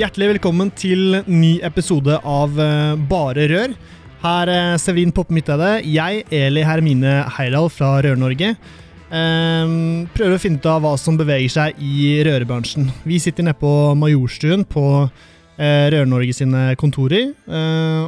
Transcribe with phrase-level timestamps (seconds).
[0.00, 3.74] Hjertelig velkommen til ny episode av eh, Bare rør.
[4.22, 9.74] Her er Severin Poppe Midtøyde, jeg, Eli Hermine Heidal fra Rør-Norge, eh,
[10.16, 12.88] prøver å finne ut av hva som beveger seg i rørbransjen.
[13.04, 17.34] Vi sitter nede på Majorstuen på eh, Rør-Norge sine kontorer,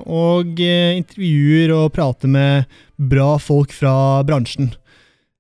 [0.09, 4.73] og intervjuer og prater med bra folk fra bransjen.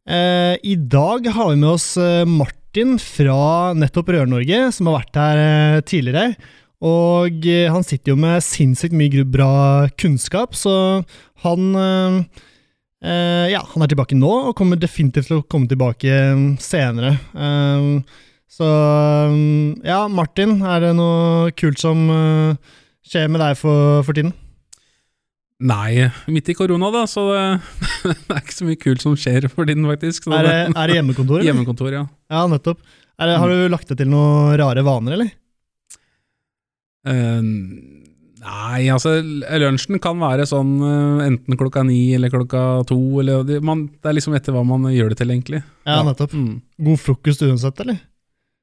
[0.04, 1.94] I dag har vi med oss
[2.28, 6.38] Martin Martin fra nettopp Rør-Norge, som har vært her eh, tidligere.
[6.80, 11.04] Og eh, han sitter jo med sinnssykt mye bra kunnskap, så
[11.44, 12.40] han eh,
[13.52, 16.16] Ja, han er tilbake nå, og kommer definitivt til å komme tilbake
[16.64, 17.18] senere.
[18.48, 18.68] så
[19.84, 22.06] ja, Martin, er det noe kult som
[23.04, 24.32] skjer med deg for, for tiden?
[25.62, 27.44] Nei, midt i korona, da, så det,
[28.26, 30.26] det, er ikke så mye kult som skjer for tiden, faktisk.
[30.32, 31.42] Er det, er, det, hjemmekontor?
[31.46, 32.06] Hjemmekontor, ja.
[32.32, 32.80] Ja, nettopp.
[33.22, 35.32] Det, har du lagt deg til noen rare vaner, eller?
[37.06, 37.42] Uh,
[38.42, 42.98] nei, altså lunsjen kan være sånn uh, enten klokka ni eller klokka to.
[43.22, 45.62] Eller, det, man, det, er liksom etter hva man gjør det til, egentlig.
[45.86, 46.34] Ja, nettopp.
[46.34, 46.56] Mm.
[46.88, 48.00] God frokost uansett, eller?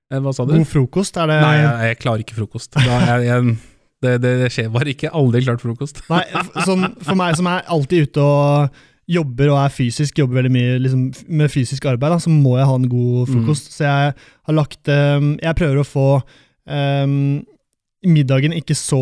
[0.10, 0.58] Eh, hva sa du?
[0.58, 2.80] God frokost, er det Nei, jeg, jeg klarer ikke frokost.
[2.82, 3.58] Jeg, jeg
[4.00, 5.12] det, det, det, skjer bare ikke.
[5.16, 6.02] Aldri klart frokost.
[6.12, 6.24] Nei,
[6.66, 10.82] sånn, For meg som er alltid ute og jobber og er fysisk, jobber veldig mye
[10.84, 11.06] liksom,
[11.42, 13.32] med fysisk arbeid, da, så må jeg ha en god mm.
[13.32, 13.70] frokost.
[13.70, 13.76] Mm.
[13.76, 14.12] Så jeg
[14.50, 16.10] har lagt um, Jeg prøver å få
[16.70, 17.16] um,
[18.06, 19.02] middagen ikke så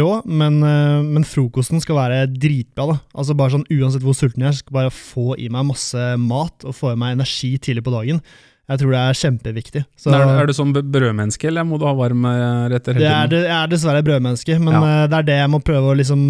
[0.00, 2.88] rå, men, uh, men, frokosten skal være dritbra.
[2.92, 2.98] da.
[3.14, 6.66] Altså bare sånn Uansett hvor sulten jeg er, skal bare få i meg masse mat
[6.66, 8.20] og få i meg energi tidlig på dagen.
[8.64, 9.80] Jeg tror det er kjempeviktig.
[9.92, 12.30] Så, er, du, er, du sånn brødmenneske, eller må du ha varme
[12.72, 13.34] rett hele tiden?
[13.44, 14.82] Jeg er dessverre brødmenneske, men ja.
[14.88, 16.22] Eh, det er det jeg må prøve å liksom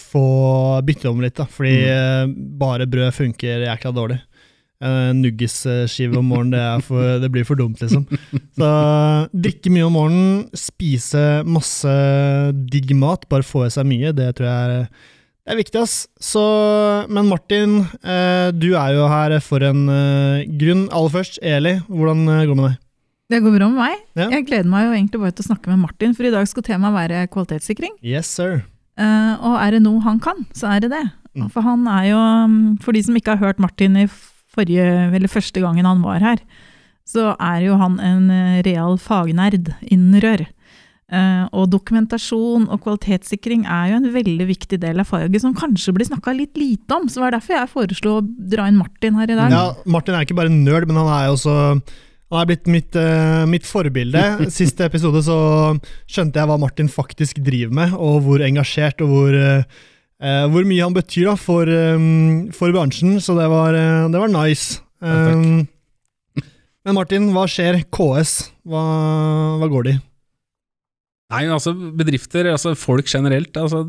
[0.00, 0.26] få
[0.88, 1.36] bytte om litt.
[1.36, 1.90] da, Fordi mm.
[1.92, 4.22] Eh, bare brød funker jækla dårlig.
[4.82, 8.02] Uh, Nuggisskive om morgenen, det, for, det, blir for dumt, liksom.
[8.58, 8.70] Så
[9.30, 11.92] drikke mye om morgenen, spise masse
[12.72, 15.11] digg mat, bare få i seg mye, det tror jeg er
[15.42, 15.94] det er viktig, ass.
[16.22, 16.42] Så,
[17.10, 20.84] men Martin, eh, du er jo her for en eh, grunn.
[20.94, 22.76] Aller først, Eli, hvordan eh, går det med deg?
[23.32, 23.96] Det går bra med meg.
[24.20, 24.28] Ja.
[24.36, 26.66] Jeg gleder meg jo egentlig bare til å snakke med Martin, for i dag skal
[26.66, 27.96] temaet være kvalitetssikring.
[28.06, 28.60] Yes, sir.
[29.00, 31.02] Eh, og er det noe han kan, så er det det.
[31.34, 31.48] Mm.
[31.50, 32.20] For han er jo,
[32.52, 34.06] mm, for de som ikke har hørt Martin i
[34.52, 36.44] forrige, eller første gangen han var her,
[37.08, 38.28] så er jo han en
[38.62, 40.46] real fagnerd innen rør.
[41.12, 45.92] Uh, og dokumentasjon og kvalitetssikring er jo en veldig viktig del av faget som kanskje
[45.92, 47.04] blir snakka litt lite om.
[47.04, 49.52] Så det var derfor jeg foreslo å dra inn Martin her i dag.
[49.52, 51.56] Ja, Martin er ikke bare nerd, men han er jo også
[52.32, 54.22] han er blitt mitt, uh, mitt forbilde.
[54.56, 55.36] Siste episode så
[56.08, 60.86] skjønte jeg hva Martin faktisk driver med, og hvor engasjert og hvor, uh, hvor mye
[60.86, 63.18] han betyr da, for, um, for bransjen.
[63.20, 64.80] Så det var, det var nice.
[65.04, 65.68] Um,
[66.88, 67.82] men Martin, hva skjer?
[67.92, 68.32] KS,
[68.64, 68.86] hva,
[69.60, 70.02] hva går det i?
[71.32, 73.86] Nei, altså bedrifter, altså folk generelt, altså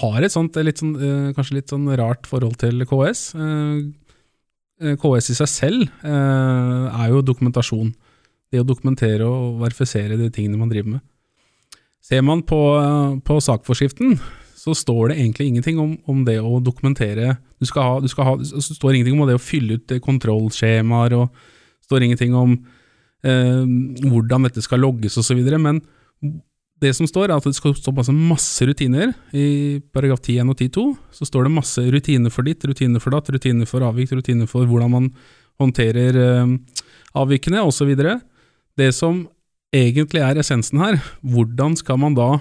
[0.00, 3.28] har et sånt litt sånn, øh, kanskje litt sånn rart forhold til KS.
[3.38, 3.86] Uh,
[4.82, 7.92] eh, KS i seg selv er jo dokumentasjon.
[8.52, 11.04] Det å dokumentere og verifisere de tingene man driver med.
[12.04, 12.58] Ser man på,
[13.26, 14.14] på sakforskriften,
[14.56, 18.28] så står det egentlig ingenting om, om det å dokumentere du skal ha, du skal
[18.28, 22.54] ha, Det står ingenting om det å fylle ut kontrollskjemaer, og står ingenting om
[23.26, 25.40] hvordan dette skal logges osv.
[25.58, 25.80] Men
[26.82, 29.14] det som står, er at det skal stå masse, masse rutiner.
[29.32, 30.84] I paragraf 10.1 og 10.2
[31.18, 34.68] så står det masse rutiner for ditt, rutiner for datt, rutiner for avvik, rutiner for
[34.68, 35.08] hvordan man
[35.62, 36.52] håndterer eh,
[37.16, 37.94] avvikene, osv.
[38.76, 39.24] Det som
[39.74, 42.34] egentlig er essensen her, hvordan skal man da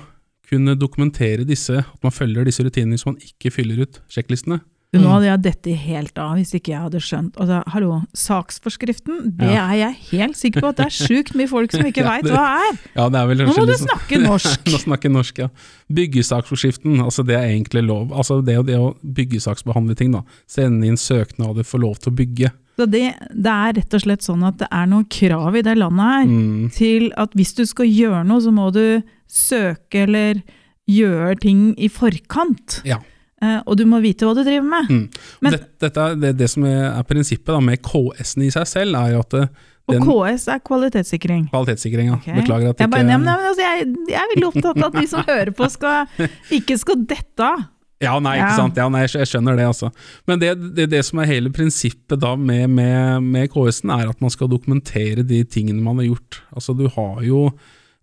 [0.50, 4.60] kunne dokumentere disse, at man følger disse rutinene hvis man ikke fyller ut sjekklistene?
[5.00, 5.12] Nå mm.
[5.14, 7.38] hadde jeg dette helt av hvis ikke jeg hadde skjønt.
[7.42, 9.68] Altså, hallo, saksforskriften, det ja.
[9.68, 12.46] er jeg helt sikker på at det er sjukt mye folk som ikke veit hva
[12.66, 12.82] er!
[12.96, 14.68] Ja, det er vel Nå må du snakke norsk!
[14.74, 15.50] Nå snakker norsk, ja.
[15.96, 18.14] Byggesaksforskriften, altså det er egentlig lov.
[18.16, 20.24] Altså det, det å byggesaksbehandle ting, da.
[20.50, 22.52] Sende inn søknader, få lov til å bygge.
[22.76, 25.78] Så det, det, er rett og slett sånn at det er noen krav i det
[25.80, 26.70] landet her mm.
[26.76, 29.00] til at hvis du skal gjøre noe, så må du
[29.32, 30.42] søke eller
[30.90, 32.82] gjøre ting i forkant.
[32.88, 33.00] Ja.
[33.42, 34.90] Eh, og du må vite hva du driver med.
[34.90, 35.06] Mm.
[35.42, 39.16] Men- det, er, det, det som er, prinsippet da, med KS-en i seg selv, er
[39.16, 41.44] jo at den Og KS er kvalitetssikring.
[41.52, 42.16] Kvalitetssikring, ja.
[42.18, 42.40] Okay.
[42.42, 45.00] Beklager at Jeg, ikke bare, ja, men, altså, jeg, jeg er veldig opptatt av at
[45.02, 46.28] de som hører på, skal,
[46.58, 47.66] ikke skal dette av.
[48.04, 48.56] Ja, nei, ikke Ja.
[48.60, 48.76] sant.
[48.82, 49.88] Ja, nei, jeg skjønner det, altså.
[50.28, 54.20] Men det, det, det som er hele prinsippet da med, med, med KS-en, er at
[54.26, 56.42] man skal dokumentere de tingene man har gjort.
[56.52, 57.46] Altså du har jo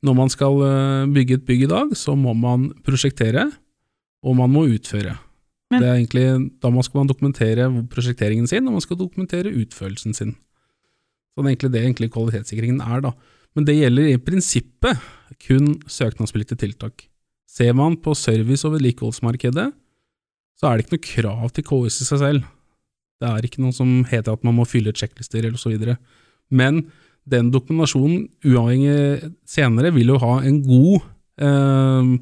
[0.02, 3.44] Når man skal øh, bygge et bygg i dag, så må man prosjektere,
[4.22, 5.18] og man må utføre.
[5.70, 10.14] Men- det er egentlig, da skal man dokumentere prosjekteringen sin, og man skal dokumentere utførelsen
[10.14, 10.36] sin.
[11.32, 13.12] Så det er egentlig det egentlig kvalitetssikringen er, da.
[13.54, 14.98] Men det gjelder i prinsippet
[15.46, 17.08] kun søknadspliktige tiltak.
[17.48, 19.72] Ser man på service- og vedlikeholdsmarkedet,
[20.58, 22.44] så er det ikke noe krav til KS i seg selv.
[23.20, 25.96] Det er ikke noe som heter at man må fylle sjekklister eller så videre.
[26.50, 26.90] Men
[27.28, 31.02] den dokumentasjonen, uavhengig senere, vil jo ha en god
[31.38, 32.18] eh,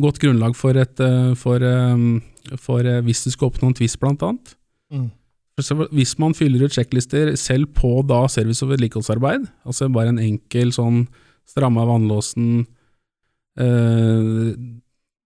[0.00, 3.98] godt grunnlag for, et, eh, for, eh, for eh, hvis du skal oppnå en tvist,
[4.00, 4.54] blant annet.
[4.92, 5.10] Mm.
[5.56, 10.68] Hvis man fyller ut sjekklister selv på da service- og vedlikeholdsarbeid, altså bare en enkel
[10.76, 11.06] sånn
[11.48, 12.66] stramma vannlåsen,
[13.58, 14.52] eh,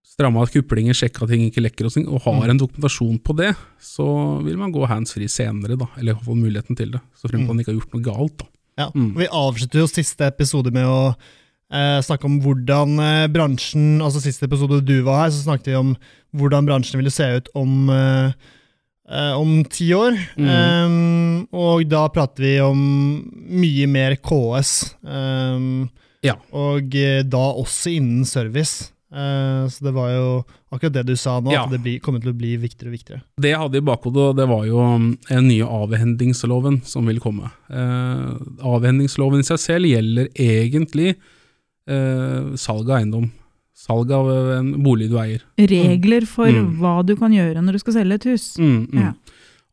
[0.07, 2.49] stramma kuplinger, sjekka ting ikke lekker og, sånt, og har Mm.
[2.51, 6.75] en dokumentasjon på det, så vil man gå hands free senere, da, eller få muligheten
[6.77, 7.01] til det.
[7.15, 7.47] Så fremt Mm.
[7.47, 8.45] man ikke har gjort noe galt, da.
[8.77, 8.89] Ja.
[8.91, 9.15] Mm.
[9.17, 11.15] Vi avslutter jo siste episode med å
[11.71, 15.79] eh, snakke om hvordan eh, bransjen Altså siste episode du var her, så snakket vi
[15.79, 15.93] om
[16.37, 18.31] hvordan bransjen ville se ut om eh,
[19.11, 20.15] eh, om ti år.
[20.37, 20.51] Mm.
[20.51, 20.95] Eh,
[21.57, 22.79] og da prater vi om
[23.51, 24.95] mye mer KS.
[25.03, 25.67] eh,
[26.23, 26.35] Ja.
[26.53, 26.91] Og
[27.25, 28.91] da også innen service.
[29.11, 30.27] Eh, så det var jo
[30.71, 31.65] akkurat det du sa nå, Ja.
[31.65, 33.21] at det blir, kommer til å bli viktigere og viktigere.
[33.41, 37.49] Det jeg hadde i bakhodet, det var jo um, den nye avhendingsloven som vil komme.
[37.69, 41.17] Eh, avhendingsloven i seg selv gjelder egentlig
[41.87, 43.29] eh, salg av eiendom.
[43.81, 45.41] Salg av eh, en bolig du eier.
[45.57, 46.77] Regler for Mm.
[46.79, 48.57] hva du kan gjøre når du skal selge et hus.
[48.59, 49.01] Mm, mm.
[49.01, 49.13] Ja.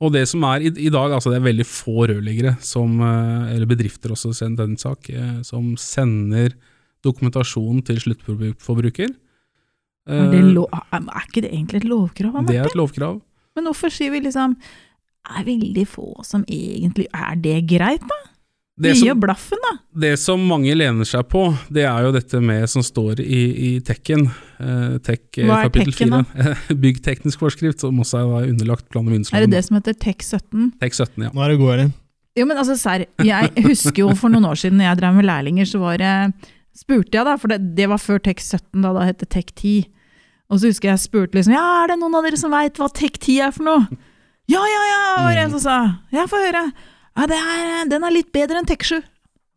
[0.01, 3.55] Og det som er i, i dag, altså det er veldig få rørleggere, som, eh,
[3.57, 6.55] eller bedrifter også, den sak, eh, som sender
[7.05, 9.11] dokumentasjon til sluttforbruker.
[10.09, 12.47] Er, det lov, er ikke det egentlig et lovkrav?
[12.47, 13.21] det er et lovkrav.
[13.55, 14.55] Men hvorfor sier vi liksom
[15.29, 18.19] er veldig få som egentlig Er det greit, da?
[18.79, 19.73] Det som, blaffen, da.
[20.05, 23.71] det som mange lener seg på, det er jo dette med som står i, i
[23.83, 24.29] Tekken.
[24.63, 26.53] Eh, Tech eh, Hva er kapittel Tekken, da?
[26.85, 30.71] Byggteknisk forskrift, som også er underlagt plan- og Er det det som heter TEK17?
[30.79, 31.33] Tek 17, ja.
[31.35, 31.91] Nå er det god, Elin.
[32.39, 33.09] Jo, men altså, serr.
[33.27, 36.13] Jeg husker jo for noen år siden når jeg drev med lærlinger, så var det
[36.79, 39.89] spurte jeg da, for det, det var før TEK17, da det het TEK10.
[40.49, 42.89] Og så husker jeg spurte liksom Ja, er det noen av dere som veit hva
[42.95, 43.99] TEK10 er for noe?
[44.49, 45.79] Ja, ja, ja, var det en som sa.
[46.15, 46.63] Ja, få høre.
[47.19, 49.01] Ja, det er, den er litt bedre enn TEK7.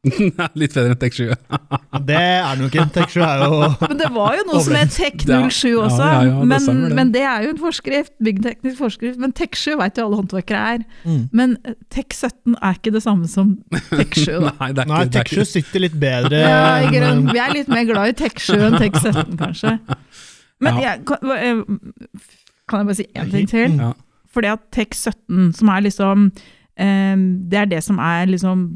[0.57, 1.27] Litt bedre enn Tek 7.
[2.07, 2.85] Det er det nok ikke.
[2.95, 3.57] Tech 7 er jo
[3.91, 6.07] Men det var jo noe som het TEK07 også.
[6.07, 6.95] ja, ja, det men, det.
[6.97, 9.19] men det er jo en forskrift, byggteknisk forskrift.
[9.21, 10.85] Men TEK7 veit jo alle håndverkere er.
[11.05, 11.19] mm.
[11.37, 13.51] Men eh, TEK17 er ikke det samme som
[13.91, 14.25] TEK7.
[14.41, 14.53] da.
[14.63, 16.39] Nei, det Nei, ikke, er Tech 7 sitter litt bedre.
[16.47, 16.63] Ja,
[16.95, 17.21] grunn.
[17.29, 19.75] Vi er litt mer glad i TEK7 enn TEK17, kanskje.
[20.65, 20.87] Men Ja.
[20.95, 21.61] jeg, kan, eh,
[22.65, 23.77] kan jeg bare si én ting til?
[23.85, 23.91] Ja.
[24.33, 26.31] Fordi at TEK17, som er liksom
[26.81, 28.67] Det er det som er liksom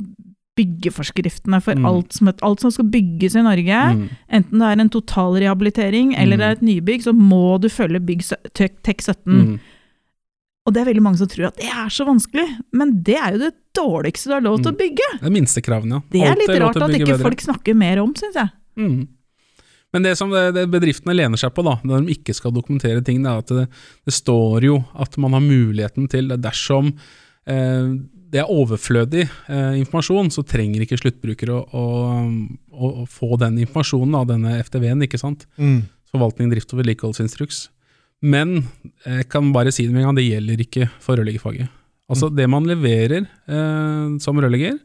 [0.56, 1.86] byggeforskriftene for Mm.
[1.90, 3.80] alt, som, alt som skal bygges i Norge.
[3.96, 4.10] Mm.
[4.31, 6.40] Enten det er en totalrehabilitering eller Mm.
[6.40, 8.22] det er et nybygg, så må du følge bygg
[8.54, 9.25] Tek- TEK17.
[9.25, 9.60] Mm.
[10.66, 13.34] Og det er veldig mange som tror at det er så vanskelig, men det er
[13.34, 15.10] jo det dårligste du har lov til å bygge.
[15.20, 16.01] Det er minstekravene, ja.
[16.10, 17.22] Det er litt rart at ikke bedre.
[17.27, 18.50] folk snakker mer om, syns jeg.
[18.77, 19.08] Mm.
[19.94, 23.22] Men det som det, bedriftene lener seg på da, når de ikke skal dokumentere ting,
[23.24, 23.68] det er at det,
[24.06, 26.94] det står jo at man har muligheten til, dersom
[27.46, 31.86] det er overflødig eh, informasjon, så trenger ikke sluttbrukere å, å,
[32.74, 35.46] å, å få den informasjonen av denne FTV-en, ikke sant?
[35.62, 35.86] Mm.
[36.12, 37.68] Forvaltning, drift og vedlikeholdsinstruks.
[38.25, 38.58] Men
[39.06, 41.72] jeg kan bare si det med en gang, det gjelder ikke for rørleggerfaget.
[42.12, 44.78] Altså det man leverer eh, som rørlegger,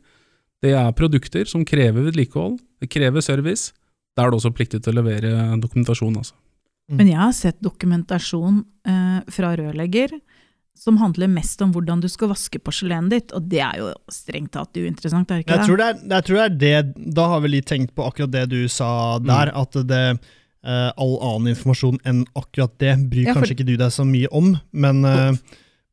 [0.61, 3.73] det er produkter som krever vedlikehold, det krever service.
[4.17, 6.37] Da er det også pliktig til å levere dokumentasjon, altså.
[6.91, 10.17] Men jeg har sett dokumentasjon eh, fra rørlegger
[10.81, 14.55] som handler mest om hvordan du skal vaske porselenet ditt, og det er jo strengt
[14.57, 15.67] tatt uinteressant, er det ikke Jeg det?
[15.69, 18.33] tror det, er, jeg tror det er det Da har vi litt tenkt på akkurat
[18.33, 19.27] det du sa Mm.
[19.29, 20.05] der, at det
[20.63, 24.05] Uh, all annen informasjon enn akkurat det bryr Ja, for- kanskje ikke du deg så
[24.05, 25.33] mye om, men, eh,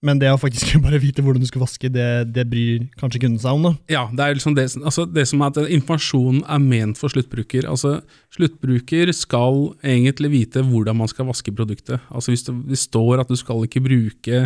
[0.06, 3.42] men det å faktisk bare vite hvordan du skal vaske, det, det bryr kanskje kunden
[3.42, 3.68] seg om.
[3.70, 3.74] da.
[3.92, 7.70] Ja, det er liksom det, altså det som er at informasjonen er ment for sluttbruker.
[7.70, 7.98] Altså,
[8.36, 12.04] sluttbruker skal egentlig vite hvordan man skal vaske produktet.
[12.12, 14.46] Altså hvis det, står at du skal ikke bruke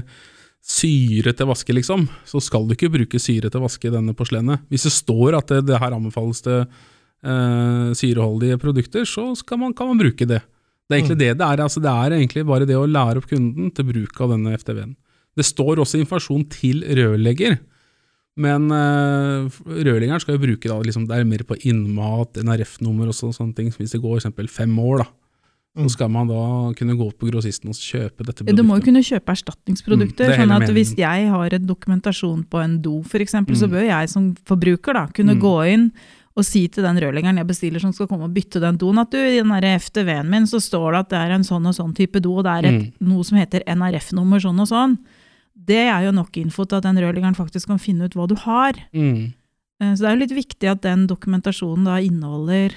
[0.62, 4.62] syre til vaske, liksom, så skal du ikke bruke syre til å vaske denne porselenet.
[4.70, 9.90] Hvis det står at det, det her anbefales til eh, syreholdige produkter, så man, kan
[9.90, 10.44] man bruke det.
[10.86, 11.64] Det er egentlig det det er.
[11.64, 14.94] Altså, det er egentlig bare det å lære opp kunden til bruk av denne FTV-en.
[15.42, 17.58] Det står også informasjon til rørlegger,
[18.42, 23.18] men uh, rørleggeren skal jo bruke da, liksom, det er mer på innmat, NRF-nummer og
[23.18, 23.74] så, sånne ting.
[23.76, 25.10] Hvis det går eksempel fem år, da,
[25.72, 25.86] Mm.
[25.88, 26.36] så skal man da
[26.76, 28.58] kunne gå på grossisten og kjøpe dette produktet.
[28.60, 30.26] Du må jo kunne kjøpe erstatningsprodukter.
[30.28, 30.76] Mm, er sånn at meningen.
[30.76, 33.72] Hvis jeg har en dokumentasjon på en do f.eks., så Mm.
[33.72, 35.40] bør jeg som forbruker da, kunne Mm.
[35.40, 35.86] gå inn
[36.36, 39.12] og si til den rørleggeren jeg bestiller som skal komme og bytte den doen, at
[39.12, 41.96] du, i den FTV-en min så står det at det er en sånn og sånn
[41.96, 44.98] type do, og det er et, noe som heter NRF-nummer sånn og sånn.
[45.68, 48.36] Det er jo nok info til at den rørleggeren faktisk kan finne ut hva du
[48.36, 48.74] har.
[48.94, 49.34] Mm.
[49.82, 52.70] Eh, Så det er jo litt viktig at den dokumentasjonen da inneholder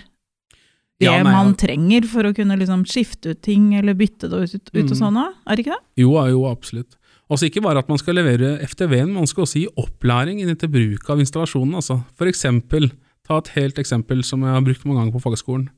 [1.01, 4.43] det Ja, nei, man trenger for å kunne liksom skifte ut ting, eller bytte det
[4.45, 5.01] ut, ut og Mm.
[5.01, 5.85] sånn òg, er det ikke det?
[6.05, 6.97] Jo, jo, absolutt.
[7.31, 11.09] Altså Ikke bare at man skal levere FTV-en, man skal også gi opplæring til bruk
[11.11, 11.75] av installasjonen.
[11.75, 12.05] Altså.
[12.15, 12.93] For eksempel,
[13.27, 15.69] ta et helt eksempel som jeg har brukt mange ganger på fagskolen.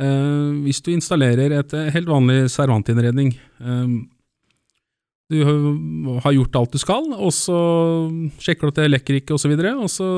[0.00, 3.88] Eh, hvis du installerer et eh, helt vanlig servantinnredning eh,
[5.30, 7.56] Du har- gjort alt du skal, og så
[8.42, 10.08] sjekker du at det lekker ikke osv., og, så og så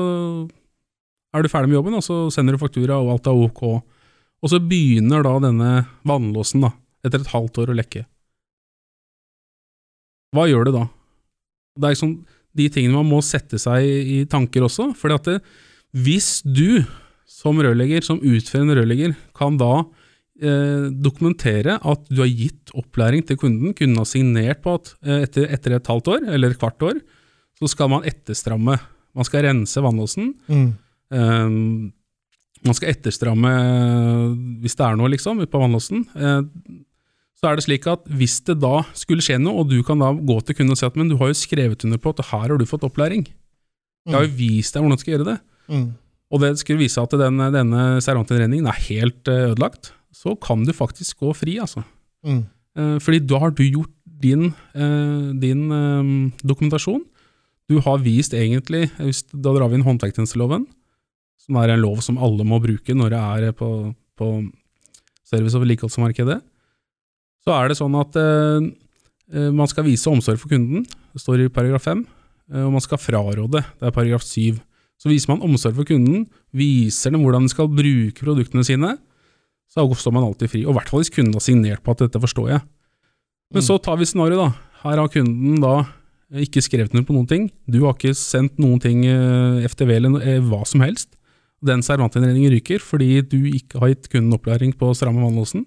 [1.33, 3.61] er du ferdig med jobben, og så sender du faktura, og alt er ok.
[4.43, 5.71] Og så begynner da denne
[6.05, 6.73] vannlåsen da,
[7.05, 8.05] etter et halvt år å lekke.
[10.33, 10.87] Hva gjør du da?
[11.77, 12.13] Det er liksom
[12.57, 14.91] de tingene man må sette seg i, tanker også.
[15.13, 15.39] at det,
[15.93, 16.83] hvis du
[17.29, 19.85] som rørlegger, som utfører en rørlegger, kan da
[20.43, 25.23] eh, dokumentere at du har gitt opplæring til kunden, kunden har signert på at eh,
[25.25, 27.01] etter, etter et halvt år, eller et kvart år,
[27.59, 28.77] så skal man etterstramme.
[29.13, 30.33] Man skal rense vannlåsen.
[30.47, 30.71] Mm.
[31.13, 31.93] eh,
[32.63, 33.49] man skal etterstramme
[34.63, 36.05] hvis det er noe, liksom, ute på vannlåsen.
[36.15, 36.41] Eh,
[37.43, 40.13] så er det slik at hvis det da skulle skje noe, og du kan da
[40.15, 42.45] gå til kunden og si at men du har jo skrevet under på at her
[42.45, 43.25] har du fått opplæring.
[44.07, 45.35] Jeg har jo vist deg hvordan du skal gjøre det.
[45.71, 45.89] Mm.
[46.33, 49.91] Og det skulle vise at den, denne servantinnredningen er helt eh, ødelagt.
[50.13, 51.83] Så kan du faktisk gå fri, altså.
[52.25, 52.43] Mm.
[52.77, 53.91] Eh, fordi da har du gjort
[54.23, 56.13] din, eh, din eh,
[56.45, 57.01] dokumentasjon.
[57.69, 60.67] Du har vist egentlig, hvis, da drar vi inn håndverktjenesteloven,
[61.43, 63.69] som er en lov som alle må bruke når det er på,
[64.19, 64.29] på
[65.27, 66.39] service- og vedlikeholdsmarkedet,
[67.43, 68.15] så er det sånn at
[69.33, 72.03] man skal vise omsorg for kunden, det står i paragraf 5,
[72.53, 74.59] eh, og man skal fraråde, det er paragraf 7.
[74.97, 78.95] Så viser man omsorg for kunden, viser dem hvordan de skal bruke produktene sine,
[79.73, 80.61] så står man alltid fri.
[80.65, 82.61] Og i hvert fall hvis kunden har signert på at dette forstår jeg.
[83.53, 83.67] Men Mm.
[83.67, 84.53] så tar vi scenarioet, da.
[84.83, 85.85] Her har kunden da
[86.33, 87.51] ikke skrevet noe på noen ting.
[87.69, 91.15] Du har ikke sendt noen ting, eh, FTV eller eh, hva som helst.
[91.63, 95.65] Den servantinnredningen ryker fordi du ikke har gitt kunden opplæring på stramme vannlåsen.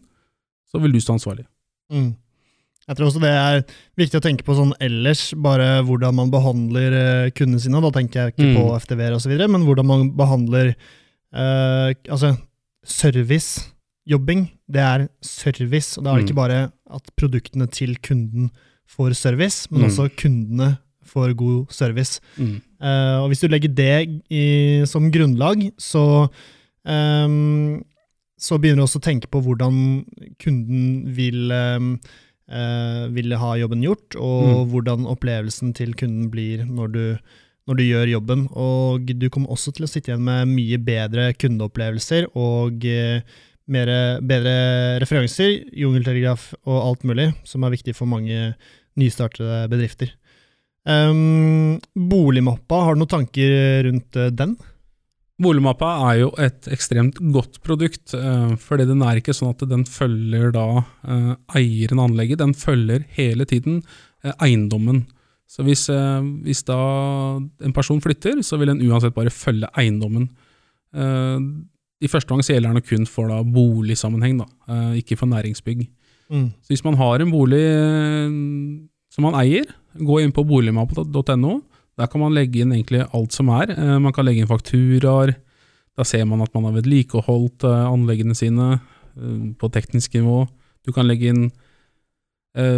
[0.71, 1.47] Så vil du stå ansvarlig.
[1.93, 2.15] Mm.
[2.89, 3.65] Jeg tror også det er
[3.99, 7.81] viktig å tenke på sånn ellers, bare hvordan man behandler eh, kundene sine.
[7.83, 8.57] Da tenker jeg ikke Mm.
[8.59, 10.75] på FTV-er osv., men hvordan man behandler
[11.35, 12.37] eh, altså
[14.07, 14.51] servicejobbing.
[14.71, 16.29] Det er service, og da er det Mm.
[16.29, 18.51] ikke bare at produktene til kunden
[18.89, 19.87] får service, men Mm.
[19.89, 22.21] også kundene får god service.
[22.39, 22.61] Mm.
[22.81, 26.29] Uh, og hvis du legger det i, som grunnlag, så,
[26.85, 27.85] um,
[28.39, 30.05] så begynner du også å tenke på hvordan
[30.39, 37.19] kunden vil, eh, vil ha jobben gjort, og hvordan opplevelsen til kunden blir når du,
[37.67, 38.49] når du gjør jobben.
[38.55, 43.23] Og du kommer også til å sitte igjen med mye bedre kundeopplevelser og eh,
[43.73, 44.56] mere, bedre
[45.02, 48.52] referanser, jungeltelegraf og alt mulig, som er viktig for mange
[48.96, 50.12] nystartede bedrifter.
[50.87, 54.54] Um, boligmappa, har du noen tanker rundt eh, den?
[55.42, 59.82] Boligmappa er jo et ekstremt godt produkt, eh, fordi den er ikke sånn at den
[59.90, 63.82] følger da eh, eieren av anlegget, den følger hele tiden
[64.38, 65.04] eiendommen.
[65.50, 65.85] Så hvis,
[66.42, 66.76] hvis da
[67.38, 70.25] en person flytter, så vil den uansett bare følge eiendommen.
[72.05, 75.87] I første gang så gjelder den kun for da boligsammenheng, da, eh, ikke for næringsbygg.
[76.29, 76.50] Mm.
[76.61, 78.29] Så hvis man har en bolig eh,
[79.15, 79.65] som man eier,
[79.97, 81.55] gå inn på boligmappa.no.
[81.97, 83.71] Der kan man legge inn egentlig alt som er.
[83.73, 85.37] Eh, Man kan legge inn fakturaer.
[85.97, 88.81] Da ser man at man har vedlikeholdt eh, anleggene sine
[89.57, 90.43] på teknisk nivå.
[90.85, 91.47] Du kan legge inn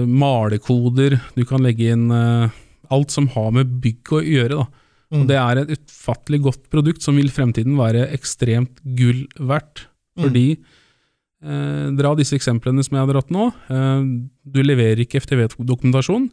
[0.07, 1.17] malekoder.
[1.35, 4.61] Du kan legge inn alt som har med bygg å gjøre.
[4.61, 4.67] da.
[5.09, 5.23] Mm.
[5.23, 9.87] Og det er et utfattelig godt produkt som vil i fremtiden være ekstremt gull verdt.
[10.19, 10.27] Mm.
[10.27, 13.49] Fordi eh, Dra disse eksemplene som jeg har dratt nå.
[13.73, 14.05] Eh,
[14.45, 16.29] du leverer ikke FTV-dokumentasjon.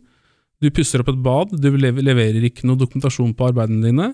[0.63, 4.11] Du pusser opp et bad, du leverer ikke noe dokumentasjon på arbeidene dine.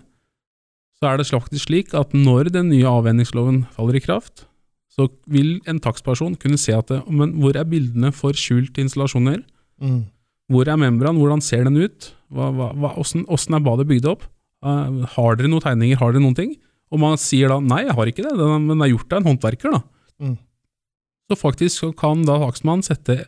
[1.02, 4.46] Så er det faktisk slik at når den nye avvenningsloven faller i kraft,
[4.92, 9.40] så vil en takstperson kunne se at det, men hvor er bildene for skjult installasjoner?
[9.82, 10.04] Mm.
[10.52, 11.18] Hvor er membran?
[11.18, 12.12] Hvordan ser den ut?
[12.30, 14.28] Hva, hva, hva, hvordan, hvordan er badet bygd opp?
[14.62, 16.00] Eh, har dere noen tegninger?
[16.02, 16.56] Har dere noen ting?
[16.92, 19.22] Og man sier da nei, jeg har ikke det, den, men det er gjort av
[19.22, 19.78] en håndverker.
[19.78, 19.82] da.
[20.22, 20.36] Mm.
[21.32, 23.22] Så faktisk så kan da takstmannen sette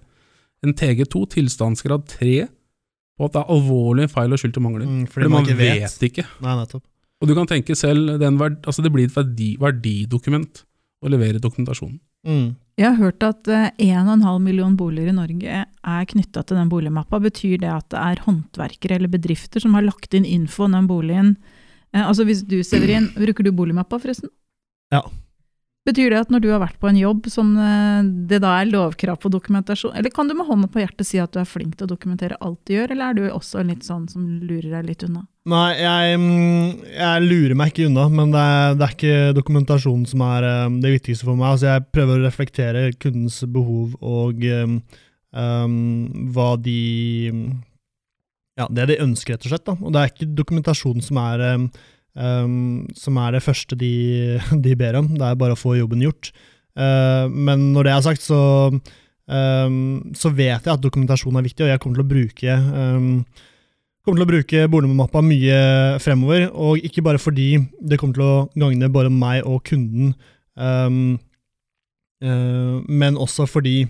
[0.64, 2.34] en TG2, tilstandsgrad 3,
[3.14, 4.90] på at det er alvorlige feil og skyld til mangler.
[4.90, 5.96] Mm, Fordi man vet.
[6.10, 6.26] ikke.
[6.44, 6.84] Nei, nettopp.
[7.24, 10.64] Og du kan tenke selv, den verd, altså det blir et verdi, verdidokument
[11.04, 12.00] å levere dokumentasjonen.
[12.28, 12.50] Mm.
[12.80, 17.20] Jeg har hørt at eh, 1,5 million boliger i Norge er knytta til den boligmappa.
[17.22, 20.88] Betyr det at det er håndverkere eller bedrifter som har lagt inn info om den
[20.90, 21.36] boligen?
[21.94, 24.34] Eh, altså hvis du, Severin, Bruker du boligmappa, forresten?
[24.94, 25.04] Ja.
[25.84, 28.70] Betyr det at når du har vært på en jobb som eh, det da er
[28.70, 31.76] lovkrav på dokumentasjon, eller kan du med hånda på hjertet si at du er flink
[31.76, 34.88] til å dokumentere alt du gjør, eller er du også litt sånn som lurer deg
[34.88, 35.26] litt unna?
[35.52, 36.22] Nei, jeg,
[36.96, 40.78] jeg lurer meg ikke unna, men det er, det er ikke dokumentasjonen som er eh,
[40.86, 41.50] det viktigste for meg.
[41.52, 44.80] Altså, jeg prøver å reflektere kundens behov og um,
[45.36, 45.76] um,
[46.32, 46.80] hva de
[48.56, 49.68] Ja, det de ønsker, rett og slett.
[49.68, 49.76] Da.
[49.82, 51.68] Og det er ikke dokumentasjonen som er um,
[52.16, 53.94] um, som er det første de,
[54.66, 55.10] de ber om.
[55.14, 56.34] Det er bare å få jobben gjort.
[56.74, 58.42] Uh, men når det er sagt, så,
[59.30, 59.82] um,
[60.18, 63.12] så vet jeg at dokumentasjon er viktig, og jeg kommer til å bruke um,
[64.04, 65.60] kommer til å bruke boligmappa mye
[66.04, 70.12] fremover, og ikke bare fordi det kommer til å gagne både meg og kunden,
[70.60, 71.16] um,
[72.26, 73.86] uh, men også fordi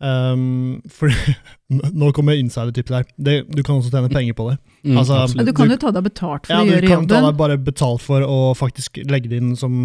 [0.00, 1.10] um, for,
[2.00, 3.08] Nå kommer insidertippet der.
[3.16, 4.56] Det, du kan også tjene penger på det.
[4.84, 7.18] Mm, Altså, Ja, du kan jo ta deg betalt for Ja, å du kan ta
[7.18, 7.28] jobben.
[7.28, 9.78] deg bare betalt for å faktisk legge det inn som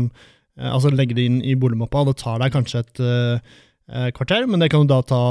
[0.60, 4.62] eh, Altså legge det inn i boligmappa, det tar deg kanskje et eh, kvarter, men
[4.63, 5.24] det kan du da ta,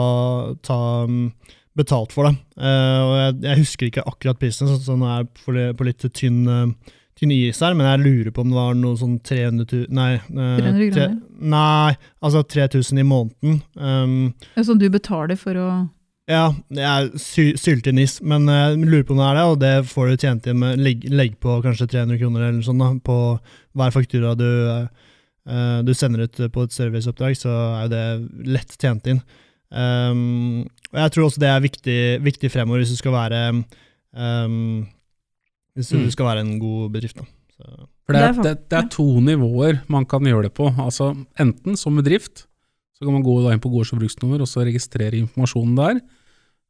[0.66, 1.30] ta um,
[1.78, 2.34] betalt for, da.
[2.60, 6.42] Uh, og jeg, jeg husker ikke akkurat prisen, så, den er på, på litt tynn,
[6.52, 10.12] eh, tynn nye men jeg lurer på om det var noe sånn 300 000 Nei.
[10.14, 11.18] eh, 300 tre- kroner?
[11.52, 13.58] Nei, altså 3000 i måneden.
[13.76, 15.66] Um, Ja, Som du betaler for å
[16.30, 17.48] ja, jeg sy
[17.98, 20.60] is, men jeg lurer på om det er det, og det får du tjent inn
[20.60, 23.16] med legg, legg på kanskje 300 kroner eller sånn da, på
[23.74, 24.46] hver faktura du,
[25.50, 29.20] uh, du sender ut på et serviceoppdrag, så er jo det lett tjent inn.
[29.72, 33.42] Um, og jeg tror også det er viktig, viktig fremover hvis du skal være
[34.14, 34.86] um,
[35.76, 36.10] hvis du Mm.
[36.10, 37.16] skal være en god bedrift.
[37.16, 37.24] Da.
[37.56, 37.64] Så,
[38.06, 40.68] For det Det er, det, det er to nivåer man kan gjøre det på.
[40.76, 42.46] Altså Enten som bedrift,
[42.98, 46.00] så kan man gå da inn på gårds- og bruksnummer og så registrere informasjonen der.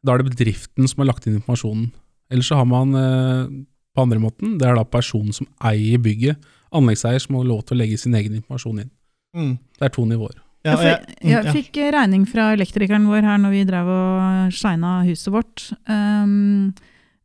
[0.05, 1.90] Da er det bedriften som har lagt inn informasjonen.
[2.31, 6.37] Eller så har man eh, på andre måten, det er da personen som eier bygget,
[6.72, 8.90] anleggseier, som har lov til å legge sin egen informasjon inn.
[9.37, 9.59] mm.
[9.79, 10.38] Det er to nivåer.
[10.64, 14.53] ja, jeg, jeg, mm, jeg fikk regning fra elektrikeren vår her når vi drev og
[14.53, 15.72] shina huset vårt.
[15.88, 16.72] Um,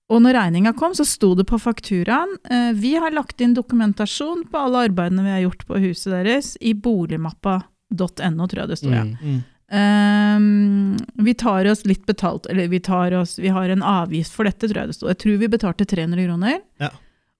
[0.08, 4.46] og når regninga kom, så sto det på fakturaen eh, Vi har lagt inn dokumentasjon
[4.52, 8.94] på alle arbeidene vi har gjort på huset deres i boligmappa.no, tror jeg det sto.
[8.94, 9.04] Ja.
[9.04, 9.44] Mm.
[9.68, 14.48] Um, vi tar oss litt betalt, eller vi tar oss Vi har en avgift for
[14.48, 15.10] dette, tror jeg det sto.
[15.12, 16.62] Jeg tror vi betalte 300 kroner.
[16.80, 16.94] Ja.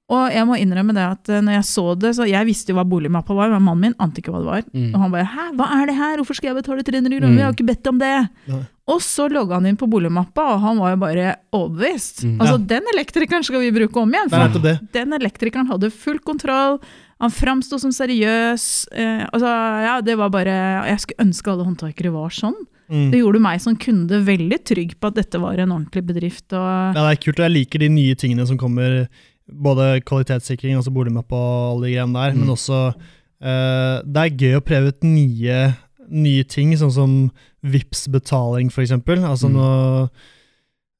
[0.08, 2.78] Og jeg må innrømme det at eh, når jeg så det, så jeg visste jo
[2.78, 4.62] hva boligmappa var, men mannen min ante ikke hva det var.
[4.72, 4.94] Mm.
[4.94, 7.44] Og han bare 'hæ, hva er det her, hvorfor skal jeg betale 300 kroner, jeg
[7.48, 8.30] har ikke bedt om det'.
[8.48, 8.62] Nei.
[8.88, 12.24] Og så logga han inn på boligmappa, og han var jo bare overbevist.
[12.24, 12.38] Mm.
[12.40, 12.66] Altså, Ja.
[12.80, 14.30] den elektrikeren skal vi bruke om igjen.
[14.30, 14.92] For Nei, det.
[14.94, 16.80] den elektrikeren hadde full kontroll,
[17.20, 18.88] han framsto som seriøs.
[18.94, 19.50] Eh, altså,
[19.84, 22.56] ja, det var bare Jeg skulle ønske alle håndverkere var sånn.
[22.90, 23.12] Mm.
[23.12, 26.54] Det gjorde meg som kunde veldig trygg på at dette var en ordentlig bedrift.
[26.54, 29.10] Og, Ja, det er kult, og jeg liker de nye tingene som kommer.
[29.48, 32.40] Både kvalitetssikring, altså boligmappe og alle de greiene der, Mm.
[32.42, 32.80] men også
[33.42, 35.76] eh, Det er gøy å prøve ut nye,
[36.10, 37.32] nye ting, sånn som
[37.64, 39.24] vips betaling for eksempel.
[39.24, 39.56] Altså Mm.
[39.56, 40.10] nå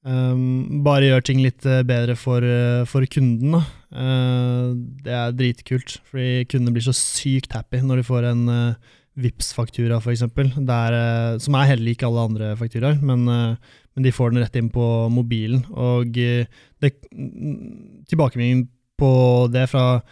[0.06, 3.52] um, Bare gjør ting litt eh, bedre for, eh, for kunden.
[3.58, 3.64] Da.
[3.92, 8.74] Uh, det er dritkult, fordi kundene blir så sykt happy når de får en uh,
[9.18, 14.14] Vipps-faktura, for eksempel, eh, som er heller ikke alle andre fakturaer, men eh, men de
[14.14, 15.64] får den rett inn på mobilen.
[15.74, 16.46] Og eh,
[16.84, 18.68] det, mm, tilbakemeldingen
[19.02, 19.10] på
[19.50, 20.04] det fra,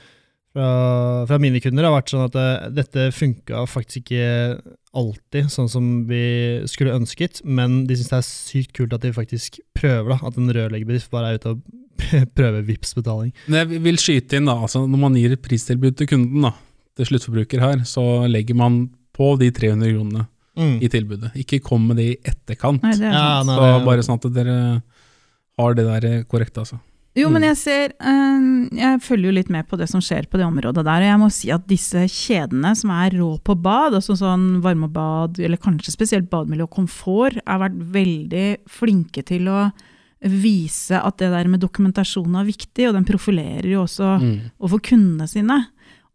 [0.55, 0.69] fra,
[1.29, 4.57] fra mine kunder har vært sånn at dette funka faktisk ikke
[4.95, 6.25] alltid sånn som vi
[6.71, 10.41] skulle ønsket, men de syns det er sykt kult at de faktisk prøver, da, at
[10.41, 11.61] en rørleggerbedrift bare er ute og
[12.37, 13.35] prøver Vipps-betaling.
[13.45, 16.55] Men jeg vil skyte inn, da, altså når man gir et pristilbud til kunden, da,
[16.95, 20.27] til sluttforbruker her, så legger man på de 300 kronene
[20.57, 20.77] Mm.
[20.81, 21.33] i tilbudet.
[21.35, 22.81] Ikke kom med det i etterkant.
[22.81, 24.83] nei, det er Ja, nei, så det- bare sånn at dere
[25.59, 26.79] har det der korrekt, altså.
[27.17, 27.47] Jo, men Mm.
[27.47, 30.83] jeg ser eh, Jeg følger jo litt med på det som skjer på det området
[30.83, 34.61] der, og jeg må si at disse kjedene som er rå på bad, altså sånn
[34.61, 39.71] varmebad, eller kanskje spesielt bademiljø og komfort, har vært veldig flinke til å
[40.21, 44.51] vise at det der med dokumentasjon er viktig, og den profilerer jo også Mm.
[44.59, 45.67] overfor kundene sine.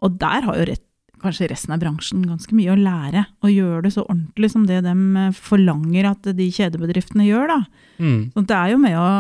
[0.04, 0.86] Og der har jo rett,
[1.20, 4.78] kanskje resten av bransjen ganske mye å lære, og gjøre det så ordentlig som det
[4.86, 7.58] de forlanger at de kjedebedriftene gjør, da.
[8.00, 8.22] Mm.
[8.32, 9.10] Så det er jo med å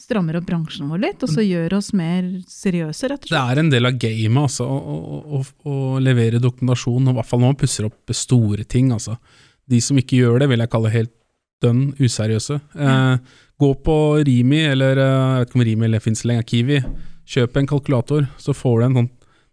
[0.00, 3.32] stramme opp bransjen vår litt, og så gjøre oss mer seriøse, rett og slett.
[3.32, 7.18] Det er en del av gamet altså, å, å, å, å levere dokumentasjon, og i
[7.20, 8.92] hvert fall når man pusser opp store ting.
[8.96, 9.16] Altså.
[9.70, 11.14] De som ikke gjør det, vil jeg kalle helt
[11.60, 12.58] dønn useriøse.
[12.80, 16.82] Eh, gå på Rimi, eller eh, jeg vet ikke om Rimi eller fins lenger, Kiwi.
[17.30, 19.10] Kjøp en kalkulator, så får du en sånn,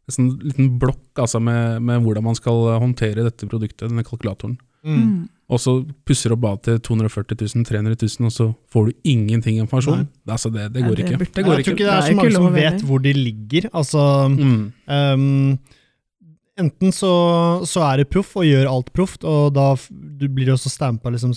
[0.08, 4.58] en sånn liten blokk altså, med, med hvordan man skal håndtere dette produktet, denne kalkulatoren.
[4.88, 5.00] Mm.
[5.02, 5.30] Mm.
[5.50, 5.74] Og så
[6.08, 10.06] pusser du opp badet til 240 000, 300 000, og så får du ingenting informasjon.
[10.06, 10.34] Nei.
[10.36, 11.17] Altså, det, det Nei, går det ikke.
[11.17, 11.63] burde- Det Jeg ikke.
[11.63, 11.78] tror ikke.
[11.78, 13.70] det er er så mange som vet hvor de ligger.
[13.74, 14.74] Altså Mm.
[14.88, 15.60] um,
[16.58, 17.12] Enten så,
[17.70, 21.12] så er du proff og gjør alt proft, og da du blir du også stampa
[21.13, 21.36] liksom,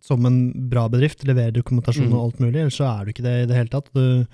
[0.00, 2.12] som en bra bedrift, leverer dokumentasjon Mm.
[2.14, 3.88] og alt mulig, eller så er du ikke det i det hele tatt.
[3.92, 4.26] Du,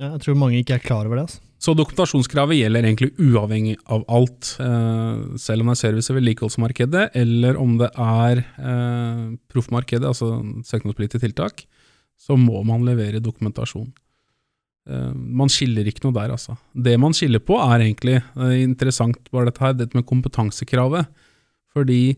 [0.00, 1.28] ja, jeg tror mange ikke er klar over det.
[1.28, 1.40] Altså.
[1.68, 7.10] Så dokumentasjonskravet gjelder egentlig uavhengig av alt, eh, selv om det er service- og vedlikeholdsmarkedet,
[7.14, 11.66] eller om det er eh, proffmarkedet, altså søknadspliktige tiltak,
[12.16, 13.92] så må man levere dokumentasjon.
[14.88, 16.56] Eh, man skiller ikke noe der, altså.
[16.72, 18.22] Det man skiller på, er egentlig
[18.64, 21.04] interessant, bare dette her, dette med kompetansekravet.
[21.76, 22.16] Fordi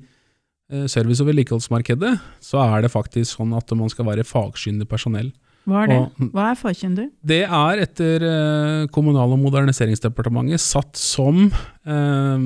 [0.87, 5.33] service- og vedlikeholdsmarkedet, så er det faktisk sånn at man skal være fagkyndig personell.
[5.71, 5.99] Hva er det?
[6.01, 7.07] Og- Hva er fagkyndig?
[7.33, 11.47] Det er etter eh, Kommunal- og moderniseringsdepartementet satt som,
[11.87, 12.45] eh,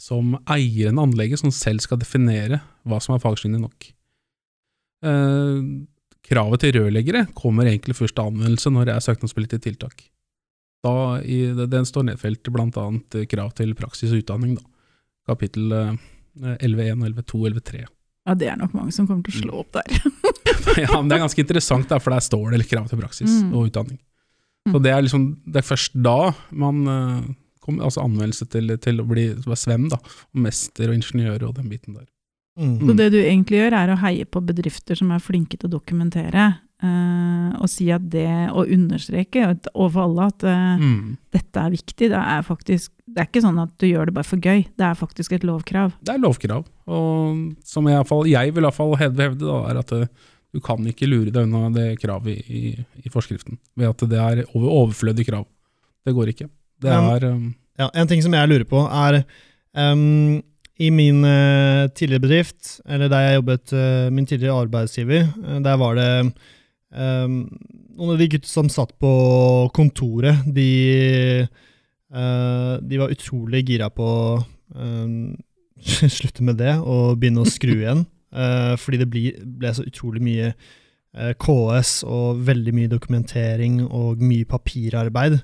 [0.00, 3.90] som eieren av anlegget som selv skal definere hva som er fagskyndig nok.
[5.04, 5.60] Eh,
[6.30, 10.04] kravet til rørleggere kommer egentlig først til anvendelse når det er søknadspliktige tiltak.
[10.84, 12.66] Da i, det, Den står nedfelt bl.a.
[13.28, 14.62] krav til praksis og utdanning, da.
[15.28, 15.96] kapittel eh,
[16.40, 17.84] 11.1, 11.2, og 11.3.
[18.30, 19.90] Ja, det er nok mange som kommer til å slå opp der.
[20.84, 23.32] ja, men det er ganske interessant, da, for der står det litt krav til praksis
[23.42, 23.50] Mm.
[23.58, 23.98] og utdanning.
[24.70, 26.16] Så det er liksom, det er først da
[26.62, 27.28] man eh,
[27.64, 29.24] kommer, altså anvendelse til, til å bli
[29.58, 29.98] svem, da,
[30.30, 32.06] og mester og ingeniør og den biten der.
[32.60, 32.74] Mm.
[32.86, 35.76] Så det du egentlig gjør, er å heie på bedrifter som er flinke til å
[35.78, 38.22] dokumentere, Uh, og si at det,
[38.56, 39.42] og understreke
[39.74, 41.18] overfor alle at uh, Mm.
[41.28, 42.06] dette er viktig.
[42.08, 44.86] Det er faktisk, det er ikke sånn at du gjør det bare for gøy, det
[44.86, 45.92] er faktisk et lovkrav.
[46.00, 49.82] Det er lovkrav, og som jeg, fall, jeg vil i hvert fall hevde, da, er
[49.82, 50.06] at uh,
[50.56, 54.18] du kan ikke lure deg unna det kravet i, i, i forskriften, ved at det
[54.24, 55.44] er over, overflødig krav.
[56.08, 56.48] Det går ikke.
[56.80, 59.20] Det er um, Ja, en ting som jeg lurer på, er
[59.76, 60.40] ehm,
[60.80, 65.76] i min uh, tidligere bedrift, eller der jeg jobbet, uh, min tidligere arbeidsgiver, uh, der
[65.80, 66.08] var det
[66.96, 67.42] um,
[67.98, 69.10] noen av de gutta som satt på
[69.76, 71.44] kontoret, de,
[72.10, 74.38] de var utrolig gira på å
[76.16, 78.06] slutte med det og begynne å skru igjen,
[78.80, 79.22] fordi det ble,
[79.60, 80.54] ble så utrolig mye
[81.42, 85.40] KS og veldig mye dokumentering og mye papirarbeid.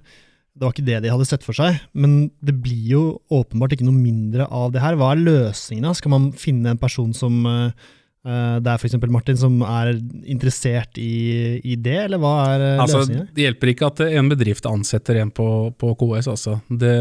[0.57, 3.85] Det var ikke det de hadde sett for seg, men det blir jo åpenbart ikke
[3.85, 4.97] noe mindre av det her.
[4.97, 5.93] Hva er løsningene?
[5.99, 7.89] Skal man finne en person som eh,
[8.25, 8.97] eh, det er f.eks.
[9.13, 9.93] Martin, som er
[10.25, 13.29] interessert i, i det, eller hva er eh, Altså, løsningen?
[13.37, 16.33] det hjelper ikke at en bedrift ansetter en på, på KS.
[16.33, 16.57] Altså.
[16.73, 16.97] Det,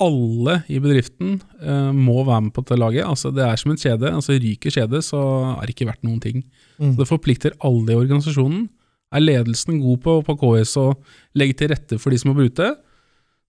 [0.00, 3.04] alle i bedriften uh, må være med på dette laget.
[3.04, 4.12] Altså, det er som en kjede.
[4.14, 5.20] Altså, ryker kjedet, så
[5.58, 6.44] er det ikke verdt noen ting.
[6.78, 6.94] Mm.
[6.94, 8.68] Så det forplikter alle i organisasjonen.
[9.12, 11.00] Er ledelsen god på, på KS og
[11.34, 12.74] legge til rette for de som må bruke det,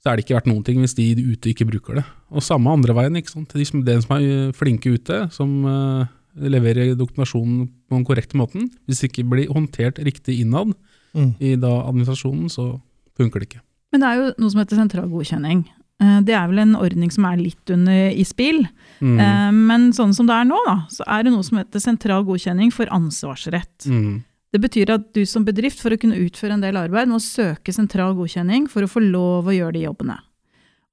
[0.01, 2.05] så er det ikke verdt noen ting hvis de ute ikke bruker det.
[2.33, 3.15] Og samme andre veien.
[3.19, 3.51] ikke sant?
[3.53, 8.39] De som, den som er eh, flinke ute, som uh, leverer dokumentasjonen på den korrekte
[8.39, 10.73] måten, hvis det ikke blir håndtert riktig innad,
[11.11, 11.33] Mm.
[11.43, 12.79] i da administrasjonen, så
[13.19, 13.59] funker det ikke.
[13.91, 15.65] Men det er jo noe som heter sentral godkjenning.
[15.99, 18.61] Eh, Det er vel en ordning som er litt under i spill.
[19.01, 19.19] Mm.
[19.19, 22.23] Eh, Men sånn som det er nå, da, så er det noe som heter sentral
[22.23, 23.89] godkjenning for ansvarsrett.
[23.91, 24.23] Mm.
[24.51, 27.71] Det betyr at du som bedrift, for å kunne utføre en del arbeid, må søke
[27.75, 30.17] sentral godkjenning for å få lov å gjøre de jobbene.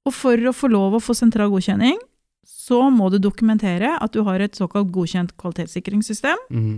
[0.07, 1.99] Og for å få lov å få sentral godkjenning,
[2.47, 6.39] så må du dokumentere at du har et såkalt godkjent kvalitetssikringssystem.
[6.53, 6.77] Mm.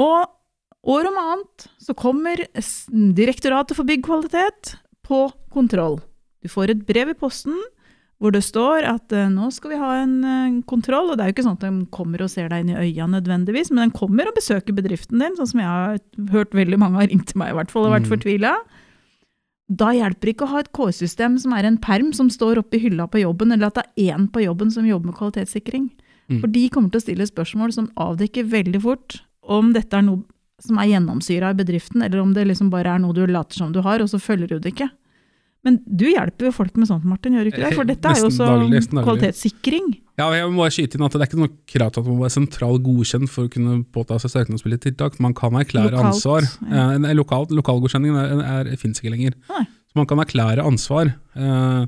[0.00, 2.40] Og år om annet så kommer
[3.18, 4.74] Direktoratet for byggkvalitet
[5.06, 6.00] på kontroll.
[6.42, 7.58] Du får et brev i posten
[8.22, 11.32] hvor det står at uh, nå skal vi ha en uh, kontroll, og det er
[11.32, 13.98] jo ikke sånn at de kommer og ser deg inn i øya nødvendigvis, men de
[13.98, 15.98] kommer og besøker bedriften din, sånn som jeg har
[16.30, 18.12] hørt veldig mange har ringt til meg i hvert fall og vært Mm.
[18.14, 18.54] fortvila.
[19.72, 22.76] Da hjelper det ikke å ha et K-system som er en perm som står oppe
[22.76, 25.90] i hylla på jobben, eller at det er én på jobben som jobber med kvalitetssikring.
[26.28, 26.40] Mm.
[26.40, 30.22] For de kommer til å stille spørsmål som avdekker veldig fort om dette er noe
[30.62, 33.72] som er gjennomsyra i bedriften, eller om det liksom bare er noe du later som
[33.74, 34.90] du har, og så følger du det ikke.
[35.62, 37.74] Men du hjelper jo folk med sånt, Martin, gjør du ikke det?
[37.78, 39.92] For dette er jo også daglig, kvalitetssikring.
[40.18, 42.24] Ja, jeg må skyte inn at Det er ikke noe krav til at man må
[42.26, 45.20] være sentralt godkjent for å kunne påta seg søknadspillige tiltak.
[45.22, 46.48] Man kan erklære Lokalt, ansvar.
[46.66, 46.66] ja.
[46.66, 49.38] Eh, lokalt, en lokal, lokalgodkjenningen finnes ikke lenger.
[49.54, 49.64] Nei.
[49.92, 51.14] Så man kan erklære ansvar.
[51.36, 51.86] Eh,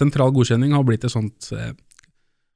[0.00, 1.72] sentral godkjenning har blitt et sånt eh,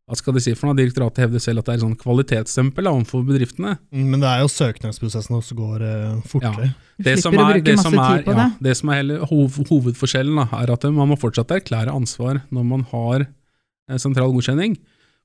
[0.04, 0.76] Hva skal de si for noe?
[0.76, 3.78] Direktoratet hevder selv at det er et sånt kvalitetsstempel overfor bedriftene.
[3.88, 6.66] Mm, Men det er jo søknadsprosessen som også går eh, fortere.
[6.68, 7.04] Ja.
[7.06, 8.48] Det som, er, det, som er, ja, det.
[8.66, 12.66] det som er hele hov, hovedforskjellen, da, er at man må fortsatt erklære ansvar når
[12.68, 14.76] man har eh, sentral godkjenning,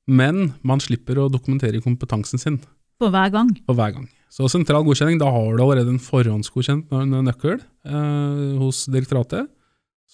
[0.08, 2.62] men man slipper å dokumentere kompetansen sin
[3.04, 3.52] På hver gang.
[3.68, 4.08] på hver gang.
[4.32, 6.88] Så sentral godkjenning, da har du allerede en forhåndsgodkjent
[7.28, 9.52] nøkkel eh, hos direktoratet,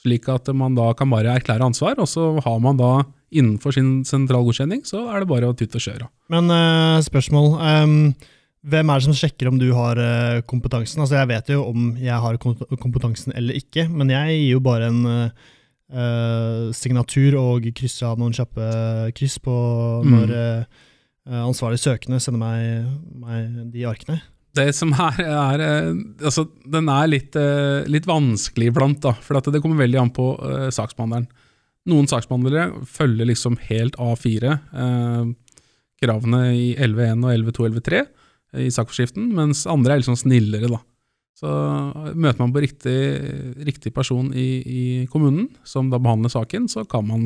[0.01, 2.91] slik at man da kan bare erklære ansvar, og så har man da
[3.36, 6.08] innenfor sin sentral godkjenning, så er det bare å tutte og kjøre.
[6.34, 7.52] Men uh, spørsmål.
[7.60, 8.00] Um,
[8.65, 11.04] hvem er det som sjekker om du har uh, kompetansen?
[11.04, 14.89] Altså, jeg vet jo om jeg har kompetansen eller ikke, men jeg gir jo bare
[14.89, 18.69] en eh, signatur og krysser av noen kjappe
[19.17, 19.54] kryss på
[20.02, 20.15] Mm.
[20.15, 21.43] når mm.
[21.45, 22.89] ansvarlig søkende sender meg,
[23.21, 24.17] meg de arkene.
[24.58, 25.63] Det som er, er
[26.26, 27.38] altså, Den er litt,
[27.86, 31.30] litt vanskelig iblant, da, for det kommer veldig an på uh, saksbehandleren.
[31.86, 35.34] Noen saksbehandlere følger liksom helt A4, eh,
[36.06, 38.02] i 11.1 og 11.2 og 11.3
[38.65, 40.69] i saksforskriften, mens andre er sånn snillere.
[40.71, 40.80] da.
[41.36, 41.50] Så
[42.15, 42.98] Møter man på riktig,
[43.67, 47.26] riktig person i, i kommunen, som da behandler saken, så kan man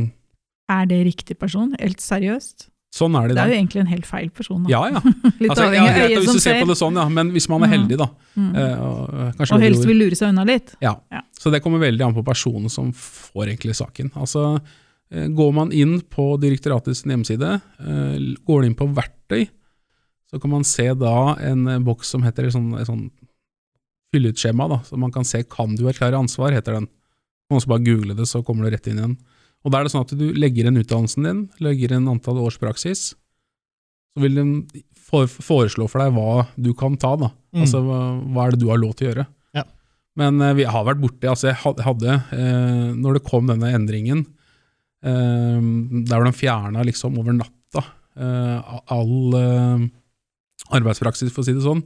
[0.69, 1.76] Er det riktig person?
[1.80, 2.69] Helt seriøst?
[2.91, 4.63] Sånn er det Det er jo egentlig en helt feil person.
[4.65, 4.69] Da.
[4.73, 4.99] Ja, ja.
[5.43, 6.62] Litt Altså, ja, avhengig av greit, øyet som ser ser.
[6.63, 7.04] på det sånn, ja.
[7.10, 7.73] Men hvis man er Mhm.
[7.75, 8.08] heldig, da.
[8.36, 8.56] Mm.
[8.56, 10.75] eh, og, Og helst vil lure seg unna litt.
[10.82, 10.95] Ja.
[11.12, 11.21] Ja.
[11.38, 14.10] Så det kommer veldig an på personen som får egentlig saken.
[14.15, 14.60] Altså,
[15.12, 19.47] eh, går man inn på direktoratets hjemmeside, eh, går man inn på verktøy,
[20.32, 23.12] så kan man se da en eh, boks som heter et sånn, sånn
[24.13, 26.88] fylleutskjema, da, så man kan se kan du erklære ansvar, heter den.
[27.49, 29.17] Man må bare google det, så kommer du rett inn igjen.
[29.65, 32.60] Og da er det sånn at du legger inn utdannelsen din, legger inn antall års
[32.62, 33.12] praksis,
[34.13, 34.54] så vil den
[35.10, 37.32] foreslå for deg hva du kan ta, da.
[37.56, 37.62] Mm.
[37.65, 39.26] Altså hva, er det du har lov til å gjøre.
[39.58, 39.65] Ja.
[40.22, 44.26] Men eh, vi har vært borti altså Jeg hadde, eh, når det kom denne endringen,
[45.04, 47.84] eh, der hvor de fjerna liksom over natta
[48.19, 49.88] eh, all eh,
[50.78, 51.84] arbeidspraksis, for å si det sånn,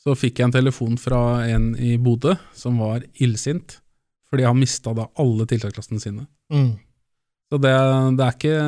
[0.00, 3.78] så fikk jeg en telefon fra en i Bodø som var illsint,
[4.30, 6.24] fordi han mista da alle tiltaksklassene sine.
[6.52, 6.72] Mm.
[7.50, 7.72] Så det,
[8.18, 8.58] det, er ikke,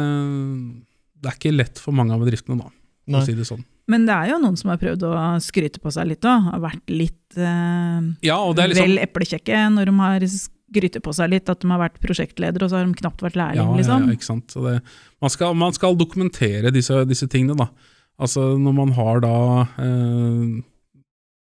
[1.23, 2.73] det er ikke lett for mange av bedriftene, da,
[3.13, 3.21] Nei.
[3.21, 3.63] å si det sånn.
[3.91, 6.49] Men det er jo noen som har prøvd å skryte på seg litt òg.
[6.53, 11.03] Har vært litt eh, Ja, og det er liksom vel eplekjekke når de har skryte
[11.05, 13.61] på seg litt at de har vært prosjektleder, og så har de knapt vært lærling,
[13.61, 14.07] Ja, liksom.
[14.07, 14.55] ja, ikke sant.
[14.55, 14.77] Så det,
[15.23, 17.69] man, skal, man skal dokumentere disse, disse tingene, da.
[18.23, 19.37] Altså når man har da
[19.83, 20.63] eh,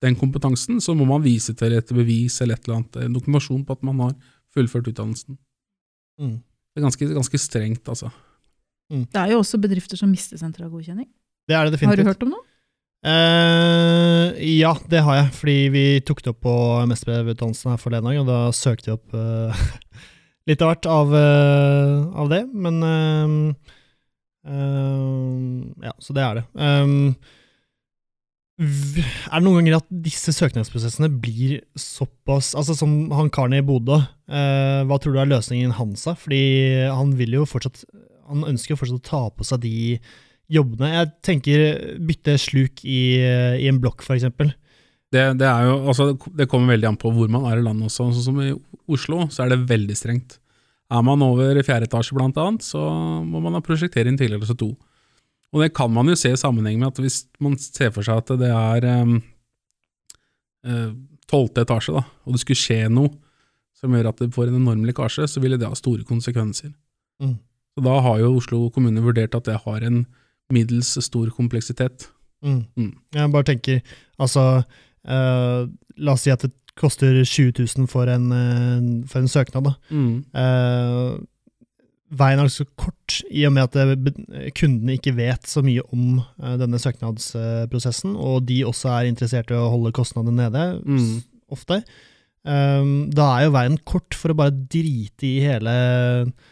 [0.02, 3.66] den kompetansen, så må man vise til et bevis eller et eller annet, en dokumentasjon
[3.68, 4.16] på at man har
[4.56, 5.38] fullført utdannelsen.
[6.20, 6.40] Mm.
[6.72, 8.12] Det er ganske, ganske strengt, altså.
[8.92, 11.08] Det er jo også bedrifter som mister sentral godkjenning.
[11.48, 12.46] Det er det Har du hørt om noe?
[13.02, 16.56] Uh, ja, det har jeg, fordi vi tok det opp på
[16.92, 19.64] mesterbrevutdannelsen her forleden dag, og da søkte vi opp uh,
[20.52, 22.82] litt av hvert av, uh, av det, men
[24.42, 26.44] Ja, så det er det.
[26.58, 27.14] Um,
[28.62, 33.98] er det noen ganger at disse søknadsprosessene blir såpass Altså Som han karen i Bodø,
[34.30, 36.06] eh, hva tror du er løsningen hans?
[36.06, 36.42] Fordi
[36.92, 37.84] han vil jo fortsatt
[38.30, 39.76] Han ønsker jo fortsatt å ta på seg de
[40.52, 40.92] jobbene.
[40.94, 41.62] Jeg tenker
[42.04, 44.28] bytte sluk i, i en blokk, f.eks.
[45.12, 47.88] Det, det, er jo, altså, det kommer veldig an på hvor man er i landet
[47.88, 48.10] også.
[48.12, 48.52] Sånn som i
[48.92, 50.38] Oslo, så er det veldig strengt.
[50.92, 52.80] Er man over fjerde etasje blant annet, så
[53.24, 54.74] må man ha prosjektere inn altså to.
[55.52, 58.22] Og det kan man jo se i sammenheng med at hvis man ser for seg
[58.22, 58.88] at det er
[61.32, 63.12] tolvte etasje, da, og det skulle skje noe
[63.82, 66.70] som gjør at det får en enorm lekkasje, så ville det ha store konsekvenser.
[67.22, 67.38] Mm.
[67.74, 70.04] Så da har jo Oslo kommune vurdert at det har en
[70.54, 72.10] middels stor kompleksitet.
[72.46, 72.64] Mm.
[72.78, 72.94] Mm.
[73.16, 73.82] Jeg bare tenker,
[74.22, 74.44] altså
[75.06, 75.70] eh,
[76.02, 79.70] La oss si at det koster 20 000 for en, eh, for en søknad.
[79.70, 79.74] da.
[80.42, 81.20] Eh,
[82.12, 86.56] veien er altså kort, i og med at kundene ikke vet så mye om eh,
[86.60, 91.22] denne søknadsprosessen, og de også er interessert i å holde kostnadene nede, Mm.
[91.52, 91.82] ofte.
[92.42, 95.74] Um, da er jo veien kort for å bare drite i hele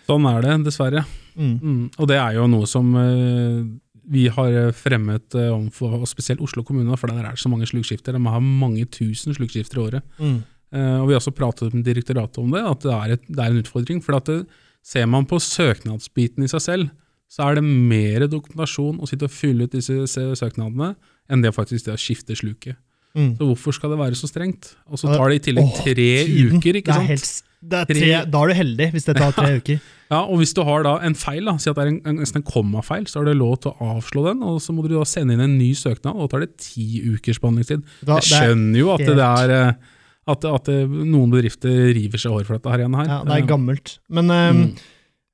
[0.05, 1.01] Sånn er det, dessverre.
[1.35, 1.55] mm.
[1.63, 3.63] Mm, og det er jo noe som uh,
[4.09, 7.65] vi har fremmet uh, om og spesielt Oslo kommune, for der er det så mange
[7.65, 8.13] slukskifter.
[8.13, 10.03] De har mange tusen slukskifter i året.
[10.21, 10.39] Mm.
[10.69, 13.39] Uh, og vi har også pratet med direktoratet om det, at det er, et, det
[13.41, 14.03] er en utfordring.
[14.05, 14.43] For at det,
[14.85, 16.91] ser man på søknadsbiten i seg selv,
[17.29, 20.07] så er det mer dokumentasjon å sitte og fylle ut disse
[20.39, 20.95] søknadene
[21.29, 22.79] enn det faktisk det å skifte sluket.
[23.17, 23.35] Mm.
[23.37, 24.73] Så hvorfor skal det være så strengt?
[24.89, 27.09] Og så tar det i tillegg tre Åh, uker, ikke sant?
[27.09, 27.29] Helt,
[27.69, 29.79] er tre, da er du heldig, hvis det tar tre uker.
[30.09, 32.19] Ja, og hvis du har da en feil, da, si at det er en, en,
[32.21, 34.95] nesten en kommafeil, så har du lov til å avslå den, og så må du
[34.95, 37.85] da sende inn en ny søknad, og da tar det ti ukers behandlingstid.
[38.01, 39.89] Da, Jeg skjønner jo at det, er eh,
[40.29, 42.95] at, at noen bedrifter river seg hår for dette her igjen.
[42.99, 43.09] her.
[43.11, 43.97] ja, det er Eh, gammelt.
[44.09, 44.71] Men um, Mm.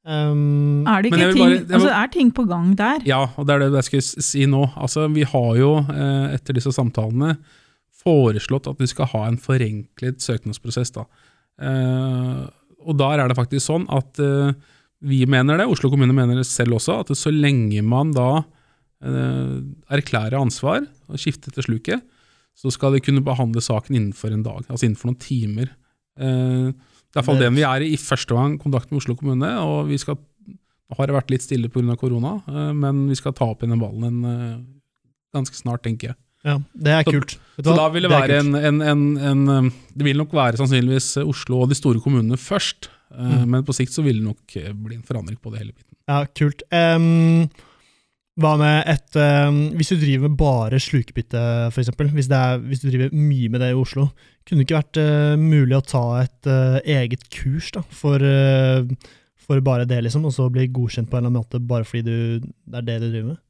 [0.06, 3.00] um, Er det ikke ting, bare- jeg altså, er ting på gang der?
[3.10, 4.64] Ja, og det er det jeg skulle si nå.
[4.78, 7.38] Altså, vi har jo eh, etter disse samtalene
[8.06, 10.92] foreslått at vi skal ha en forenklet søknadsprosess.
[10.94, 11.06] Da.
[11.62, 12.46] Eh,
[12.86, 14.52] og der er det faktisk sånn at eh,
[15.06, 18.44] vi mener det, Oslo kommune mener det selv også, at så lenge man da
[19.06, 19.56] eh,
[19.98, 22.06] erklærer ansvar og skifter til sluket,
[22.56, 25.74] så skal de kunne behandle saken innenfor en dag, altså innenfor noen timer.
[26.20, 29.50] Eh, det er iallfall den vi er i i første gang kontakt med Oslo kommune,
[29.64, 30.18] og vi skal
[30.96, 31.96] har vært litt stille pga.
[31.98, 34.58] korona, eh, men vi skal ta opp igjen den ballen eh,
[35.36, 36.16] ganske snart, tenker jeg.
[36.46, 37.32] Ja, det er kult.
[37.58, 38.56] Så, Så da vil det, være kult.
[38.56, 42.38] en, en, en, en um, Det vil nok være sannsynligvis Oslo og de store kommunene
[42.38, 43.50] først, eh, Mm.
[43.50, 45.96] men på sikt så vil det nok eh, bli en forandring på det hele biten.
[46.08, 46.62] Ja, kult.
[46.72, 47.50] Em,
[48.42, 52.90] hva med et em, Hvis du driver med bare slukebytte, f.eks., hvis, er- hvis du
[52.90, 54.10] driver mye med det i Oslo,
[54.46, 58.84] kunne det ikke vært uh, mulig å ta et uh, eget kurs da, for, uh,
[59.40, 62.04] for bare det, liksom, og så bli godkjent på en eller annen måte bare fordi
[62.04, 63.42] du, det er det du driver med?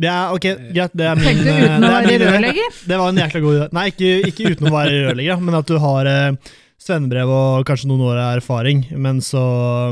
[0.00, 2.76] Er, ok, greit, det er min Tenkte du uten å være rørlegger?
[2.88, 3.68] Det var en jækla god idé.
[3.76, 6.08] Nei, ikke, ikke uten å være rørlegger, men at du har
[6.80, 9.42] svennebrev og kanskje noen år av erfaring, men så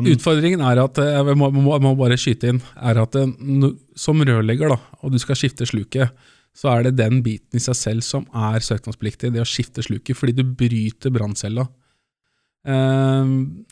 [0.09, 3.33] Utfordringen er at eh, jeg må, må, må bare skyte inn, er at eh,
[3.99, 6.15] som rørlegger, da, og du skal skifte sluket,
[6.57, 10.17] så er det den biten i seg selv som er søknadspliktig, det å skifte sluket,
[10.19, 11.69] fordi du bryter branncella.
[12.67, 13.67] Um,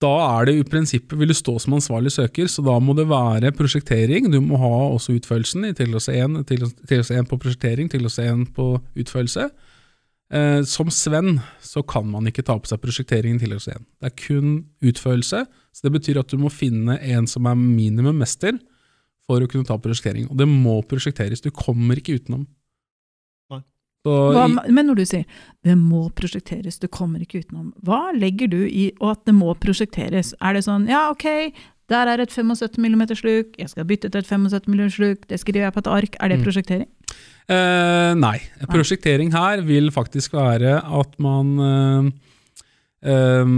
[0.00, 3.08] da er det i prinsippet, vil du stå som ansvarlig søker, så da må det
[3.10, 4.30] være prosjektering.
[4.32, 8.70] Du må ha også utførelsen i tillatelse 1, tillatelse 1 på prosjektering, tillatelse 1 på
[9.02, 9.50] utførelse.
[10.30, 13.86] Eh, som Sven så kan man ikke ta på seg prosjekteringen til tillatelse 1.
[13.98, 14.52] Det er kun
[14.86, 18.54] utførelse, så det betyr at du må finne en som er minimum mester
[19.26, 20.28] for å kunne ta prosjektering.
[20.30, 22.46] Og det må prosjekteres, du kommer ikke utenom.
[24.00, 25.24] Så Hva, men når du sier
[25.62, 29.52] 'det må prosjekteres', du kommer ikke utenom, hva legger du i og at det må
[29.54, 30.32] prosjekteres?
[30.40, 31.52] Er det sånn 'ja, ok,
[31.88, 35.40] der er et 75 mm sluk, jeg skal bytte til et 75 mm sluk', det
[35.40, 36.86] skriver jeg på et ark', er det Mm.
[37.50, 38.36] Eh, nei.
[38.70, 42.10] Prosjektering her vil faktisk være at man eh,
[43.10, 43.54] eh,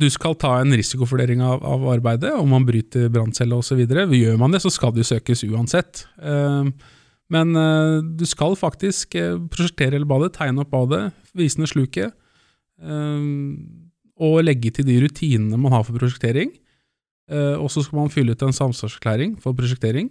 [0.00, 3.84] Du skal ta en risikovurdering av, av arbeidet, om man bryter branncelle osv.
[3.84, 6.06] Gjør man det, så skal det jo søkes uansett.
[6.18, 6.72] Eh,
[7.34, 12.20] men eh, du skal faktisk eh, prosjektere hele badet, tegne opp badet, vise ned sluket,
[14.14, 16.50] og legge til de rutinene man har for prosjektering.
[17.30, 20.10] Og så skal man fylle ut en samsvarserklæring for prosjektering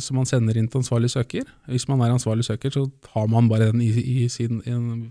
[0.00, 1.44] som man sender inn til ansvarlig søker.
[1.68, 5.10] Hvis man er ansvarlig søker, så har man bare den i, i, sin, i, en,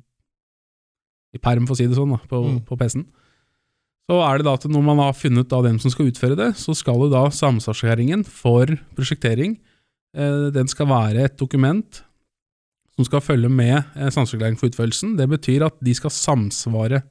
[1.36, 2.60] i perm, for å si det sånn, da, på, Mm.
[2.66, 3.06] på PC-en.
[4.06, 6.52] Så er det da at når man har funnet da dem som skal utføre det,
[6.62, 9.56] så skal jo da samsvarserklæringen for prosjektering
[10.16, 12.04] eh, den skal være et dokument
[12.96, 15.16] som skal følge med eh, samsvarserklæring for utførelsen.
[15.18, 17.02] Det betyr at de skal samsvare.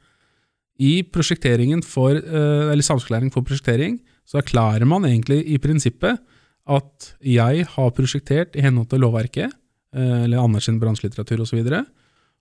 [0.78, 6.22] I prosjekteringen for, eh, eller samsvarserklæring for prosjektering så erklærer man egentlig i prinsippet
[6.64, 9.52] at jeg har prosjektert i henhold til lovverket,
[9.94, 11.60] eh, eller anerkjent bransjelitteratur osv.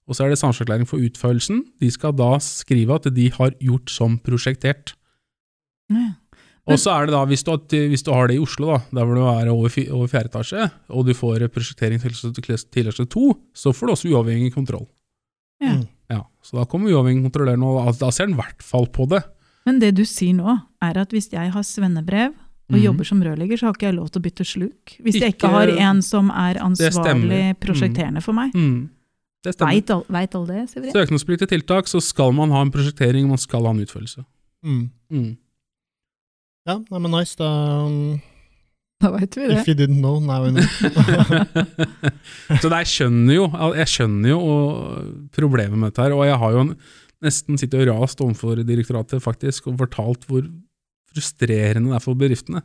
[0.04, 1.64] Og så er det samsvarserklæring for utførelsen.
[1.80, 4.96] De skal da skrive at de har gjort som prosjektert.
[5.92, 6.14] Ja.
[6.64, 7.52] Og så er det da, hvis du,
[7.92, 10.70] hvis du har det i Oslo, da, der hvor du er over, over fjerde etasje,
[10.96, 12.16] og du får prosjektering til
[12.72, 14.88] tillatelse to, så får du også uavhengig kontroll.
[15.60, 15.76] Ja.
[15.76, 15.88] Mm.
[16.12, 19.24] Ja, Så da kommer uavhengig kontrolløren, og da ser han i hvert fall på det.
[19.68, 22.32] Men det du sier nå, er at hvis jeg har svennebrev
[22.71, 22.84] og mm.
[22.84, 24.95] jobber som rørlegger, så har ikke jeg lov til å bytte sluk?
[25.04, 27.56] Hvis jeg ikke Ikke- har en som er ansvarlig stemmer.
[27.60, 28.54] prosjekterende for meg?
[28.56, 28.89] Mm.
[29.43, 29.73] Det stemmer.
[29.73, 30.93] Veit all- alle det, Severin?
[30.93, 34.23] Søknadspliktige tiltak, så skal man ha en prosjektering, man skal ha en utførelse.
[34.63, 34.89] Mm.
[35.12, 35.38] Mm.
[36.65, 37.36] Ja, nei, men nice.
[37.36, 37.49] Da,
[37.86, 38.21] um,
[39.02, 39.58] Da veit vi det.
[39.60, 40.63] if you didn't know, now you know.
[42.62, 44.39] så det, jeg skjønner jo Jeg skjønner jo
[45.36, 46.78] problemet med dette her, og jeg har jo en,
[47.23, 50.47] nesten sittet og rast overfor direktoratet faktisk og fortalt hvor
[51.13, 52.63] frustrerende det er for bedriftene.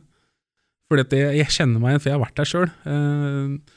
[0.89, 2.69] Fordi at jeg, jeg kjenner meg igjen, for jeg har vært der sjøl.
[2.89, 3.75] Eh,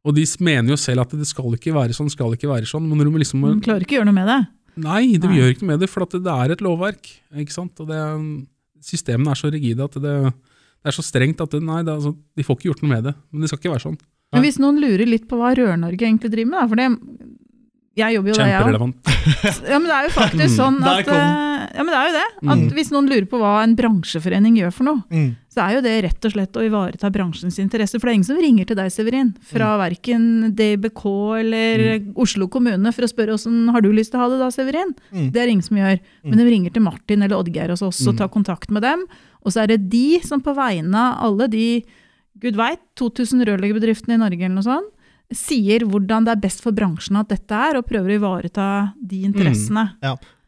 [0.00, 2.86] og de mener jo selv at det skal ikke være sånn, skal ikke være sånn.
[2.88, 4.40] Men når du liksom de klarer ikke å gjøre noe med det.
[4.80, 5.36] Nei, de Nei.
[5.38, 7.10] gjør ikke noe med det, for at det er et lovverk.
[7.42, 7.82] ikke sant?
[7.82, 8.00] Og det,
[8.80, 11.98] Systemene er så rigide at det, det er så strengt at det, nei, det, er
[12.00, 13.14] altså, de får ikke gjort noe med det.
[13.28, 14.00] Men det skal ikke være sånn.
[14.30, 16.88] Men hvis noen lurer litt på hva Rør-Norge egentlig driver med, da, for det
[17.98, 18.70] jeg jobber jo der, jeg òg.
[18.70, 19.10] Kjemperelevant.
[19.68, 22.16] Ja, men det er jo faktisk sånn Der at kom Ja, men det er jo
[22.18, 22.28] det.
[22.50, 22.70] At Mm.
[22.74, 25.36] hvis noen lurer på hva en bransjeforening gjør for noe, Mm.
[25.48, 27.98] så er jo det rett og slett å ivareta bransjens interesse.
[28.00, 31.04] For det er ingen som ringer til deg, Severin, fra verken DBK
[31.40, 34.48] eller Oslo kommune for å spørre åssen har du lyst til å ha det da,
[34.50, 34.94] Severin?
[35.12, 35.30] Mm.
[35.32, 36.00] Det er ingen som gjør.
[36.24, 38.18] Men de ringer til Martin eller Oddgeir hos oss og Mm.
[38.18, 39.04] tar kontakt med dem.
[39.44, 41.84] Og så er det de som på vegne av alle de,
[42.38, 44.90] gud veit, 2000 rørleggerbedriftene i Norge eller noe sånt,
[45.32, 49.22] sier hvordan det er best for bransjen at dette er, og prøver å ivareta de
[49.24, 49.92] interessene.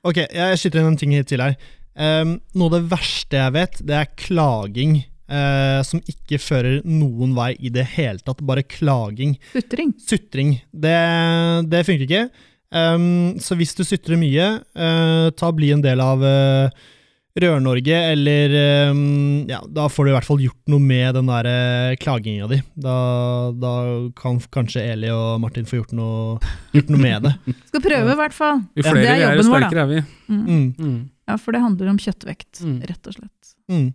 [0.03, 1.57] Ok, jeg skyter inn en ting til her.
[1.95, 5.01] Um, noe av det verste jeg vet, det er klaging.
[5.33, 8.43] Uh, som ikke fører noen vei i det hele tatt.
[8.45, 9.37] Bare klaging.
[9.55, 9.93] Sutring.
[10.03, 10.57] Sutring.
[10.75, 10.97] Det,
[11.71, 12.25] det funker ikke.
[12.73, 16.83] Um, så hvis du sutrer mye, uh, ta bli en del av eh,
[17.41, 18.99] Rør-Norge, eller eh,
[19.49, 22.59] ja, Da får du i hvert fall gjort noe med den der eh, klaginga di.
[22.77, 22.97] Da,
[23.57, 23.71] da
[24.19, 26.37] kan kanskje Eli og Martin få gjort noe,
[26.77, 27.33] gjort noe med det.
[27.71, 28.61] Skal prøve, i hvert fall.
[28.77, 30.03] Jo flere det er vi er, jo sterkere er vi.
[30.29, 30.45] Mm.
[30.45, 31.01] Mm, Mm.
[31.31, 32.79] Ja, for det handler om kjøttvekt, Mm.
[32.91, 33.53] rett og slett.
[33.73, 33.91] mm.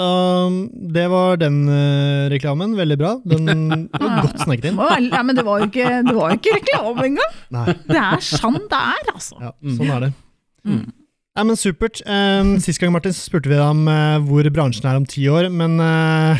[0.00, 0.04] Så
[0.46, 0.54] um,
[0.94, 2.76] det var den uh, reklamen.
[2.78, 3.10] Veldig bra.
[3.26, 4.78] Den var godt sneket inn.
[5.10, 7.34] ja, men det var jo ikke, det var jo ikke reklame engang!
[7.54, 9.38] Nei, Det er sånn det er, altså.
[9.42, 9.74] ja, Mm.
[9.76, 10.10] sånn er det.
[10.70, 10.84] Mm.
[11.40, 12.02] Nei, men Supert.
[12.04, 15.22] Um, sist gang Martin, så spurte vi deg om uh, hvor bransjen er om ti
[15.32, 16.36] år, men uh,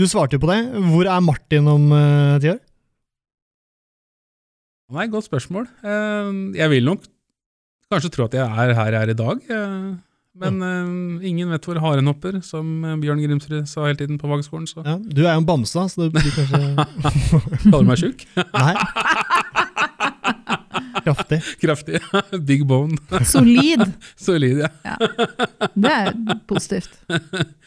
[0.00, 0.62] du svarte jo på det.
[0.88, 2.56] Hvor er Martin om eh, ti år?
[4.96, 5.66] Nei, godt spørsmål.
[6.56, 7.04] Jeg vil nok
[7.92, 9.44] kanskje tro at jeg er her jeg er i dag.
[10.40, 14.70] Men eh, ingen vet hvor haren hopper, som Bjørn Grimsrud sa hele tiden på Vagskolen.
[14.80, 16.62] Ja, du er jo en bamse, så du blir kanskje
[17.68, 18.24] kaller du meg sjuk.
[18.56, 19.66] Nei.
[21.10, 21.40] Kraftig.
[21.60, 22.00] Kraftig.
[22.48, 22.96] Big bone.
[23.26, 23.82] Solid.
[24.26, 24.96] Solid, ja.
[25.74, 26.12] Det er
[26.48, 27.00] positivt.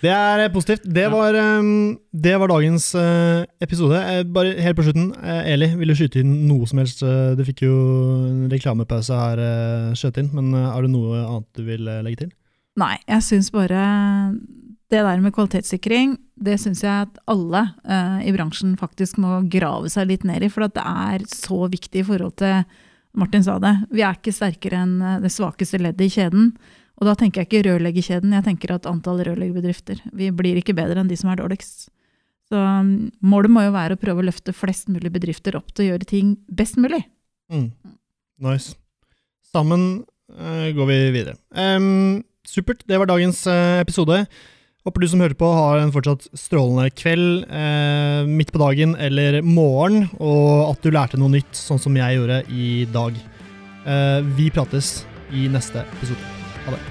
[0.02, 0.88] Det er eh, positivt.
[0.96, 4.00] Det var, um, det var dagens eh, episode.
[4.00, 7.04] Eh, bare helt på slutten, Eli, vil du skyte inn noe som helst?
[7.04, 7.76] Du fikk jo
[8.30, 9.44] en reklamepause her
[9.98, 12.34] skjøt inn, men er det noe annet du vil legge til?
[12.80, 13.84] Nei, jeg syns bare
[14.94, 19.90] det der med kvalitetssikring, det syns jeg at alle uh, i bransjen faktisk må grave
[19.90, 20.52] seg litt ned i.
[20.54, 22.62] For at det er så viktig i forhold til
[23.18, 23.74] Martin sa det.
[23.94, 26.54] Vi er ikke sterkere enn eh, det svakeste leddet i kjeden.
[27.02, 30.02] Og da tenker jeg ikke rørleggerkjeden, jeg tenker at antall rørleggerbedrifter.
[30.14, 31.88] Vi blir ikke bedre enn de som er dårligst.
[32.52, 35.86] Så um, målet må jo være å prøve å løfte flest mulig bedrifter opp til
[35.86, 37.02] å gjøre ting best mulig.
[37.50, 37.72] Mm.
[38.46, 38.76] Nice.
[39.54, 40.04] Sammen
[40.38, 41.38] uh, går vi videre.
[41.50, 44.22] Um, supert, det var dagens uh, episode.
[44.84, 49.38] Håper du som hører på har en fortsatt strålende kveld, eh, midt på dagen eller
[49.40, 53.16] morgen, og at du lærte noe nytt, sånn som jeg gjorde i dag.
[53.88, 56.20] Eh, vi prates i neste episode.
[56.66, 56.82] Ha det.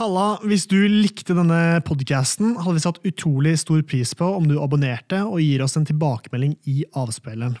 [0.00, 4.56] Halla, hvis du likte denne podcasten, hadde vi satt utrolig stor pris på om du
[4.56, 7.60] abonnerte og gir oss en tilbakemelding i avspilleren.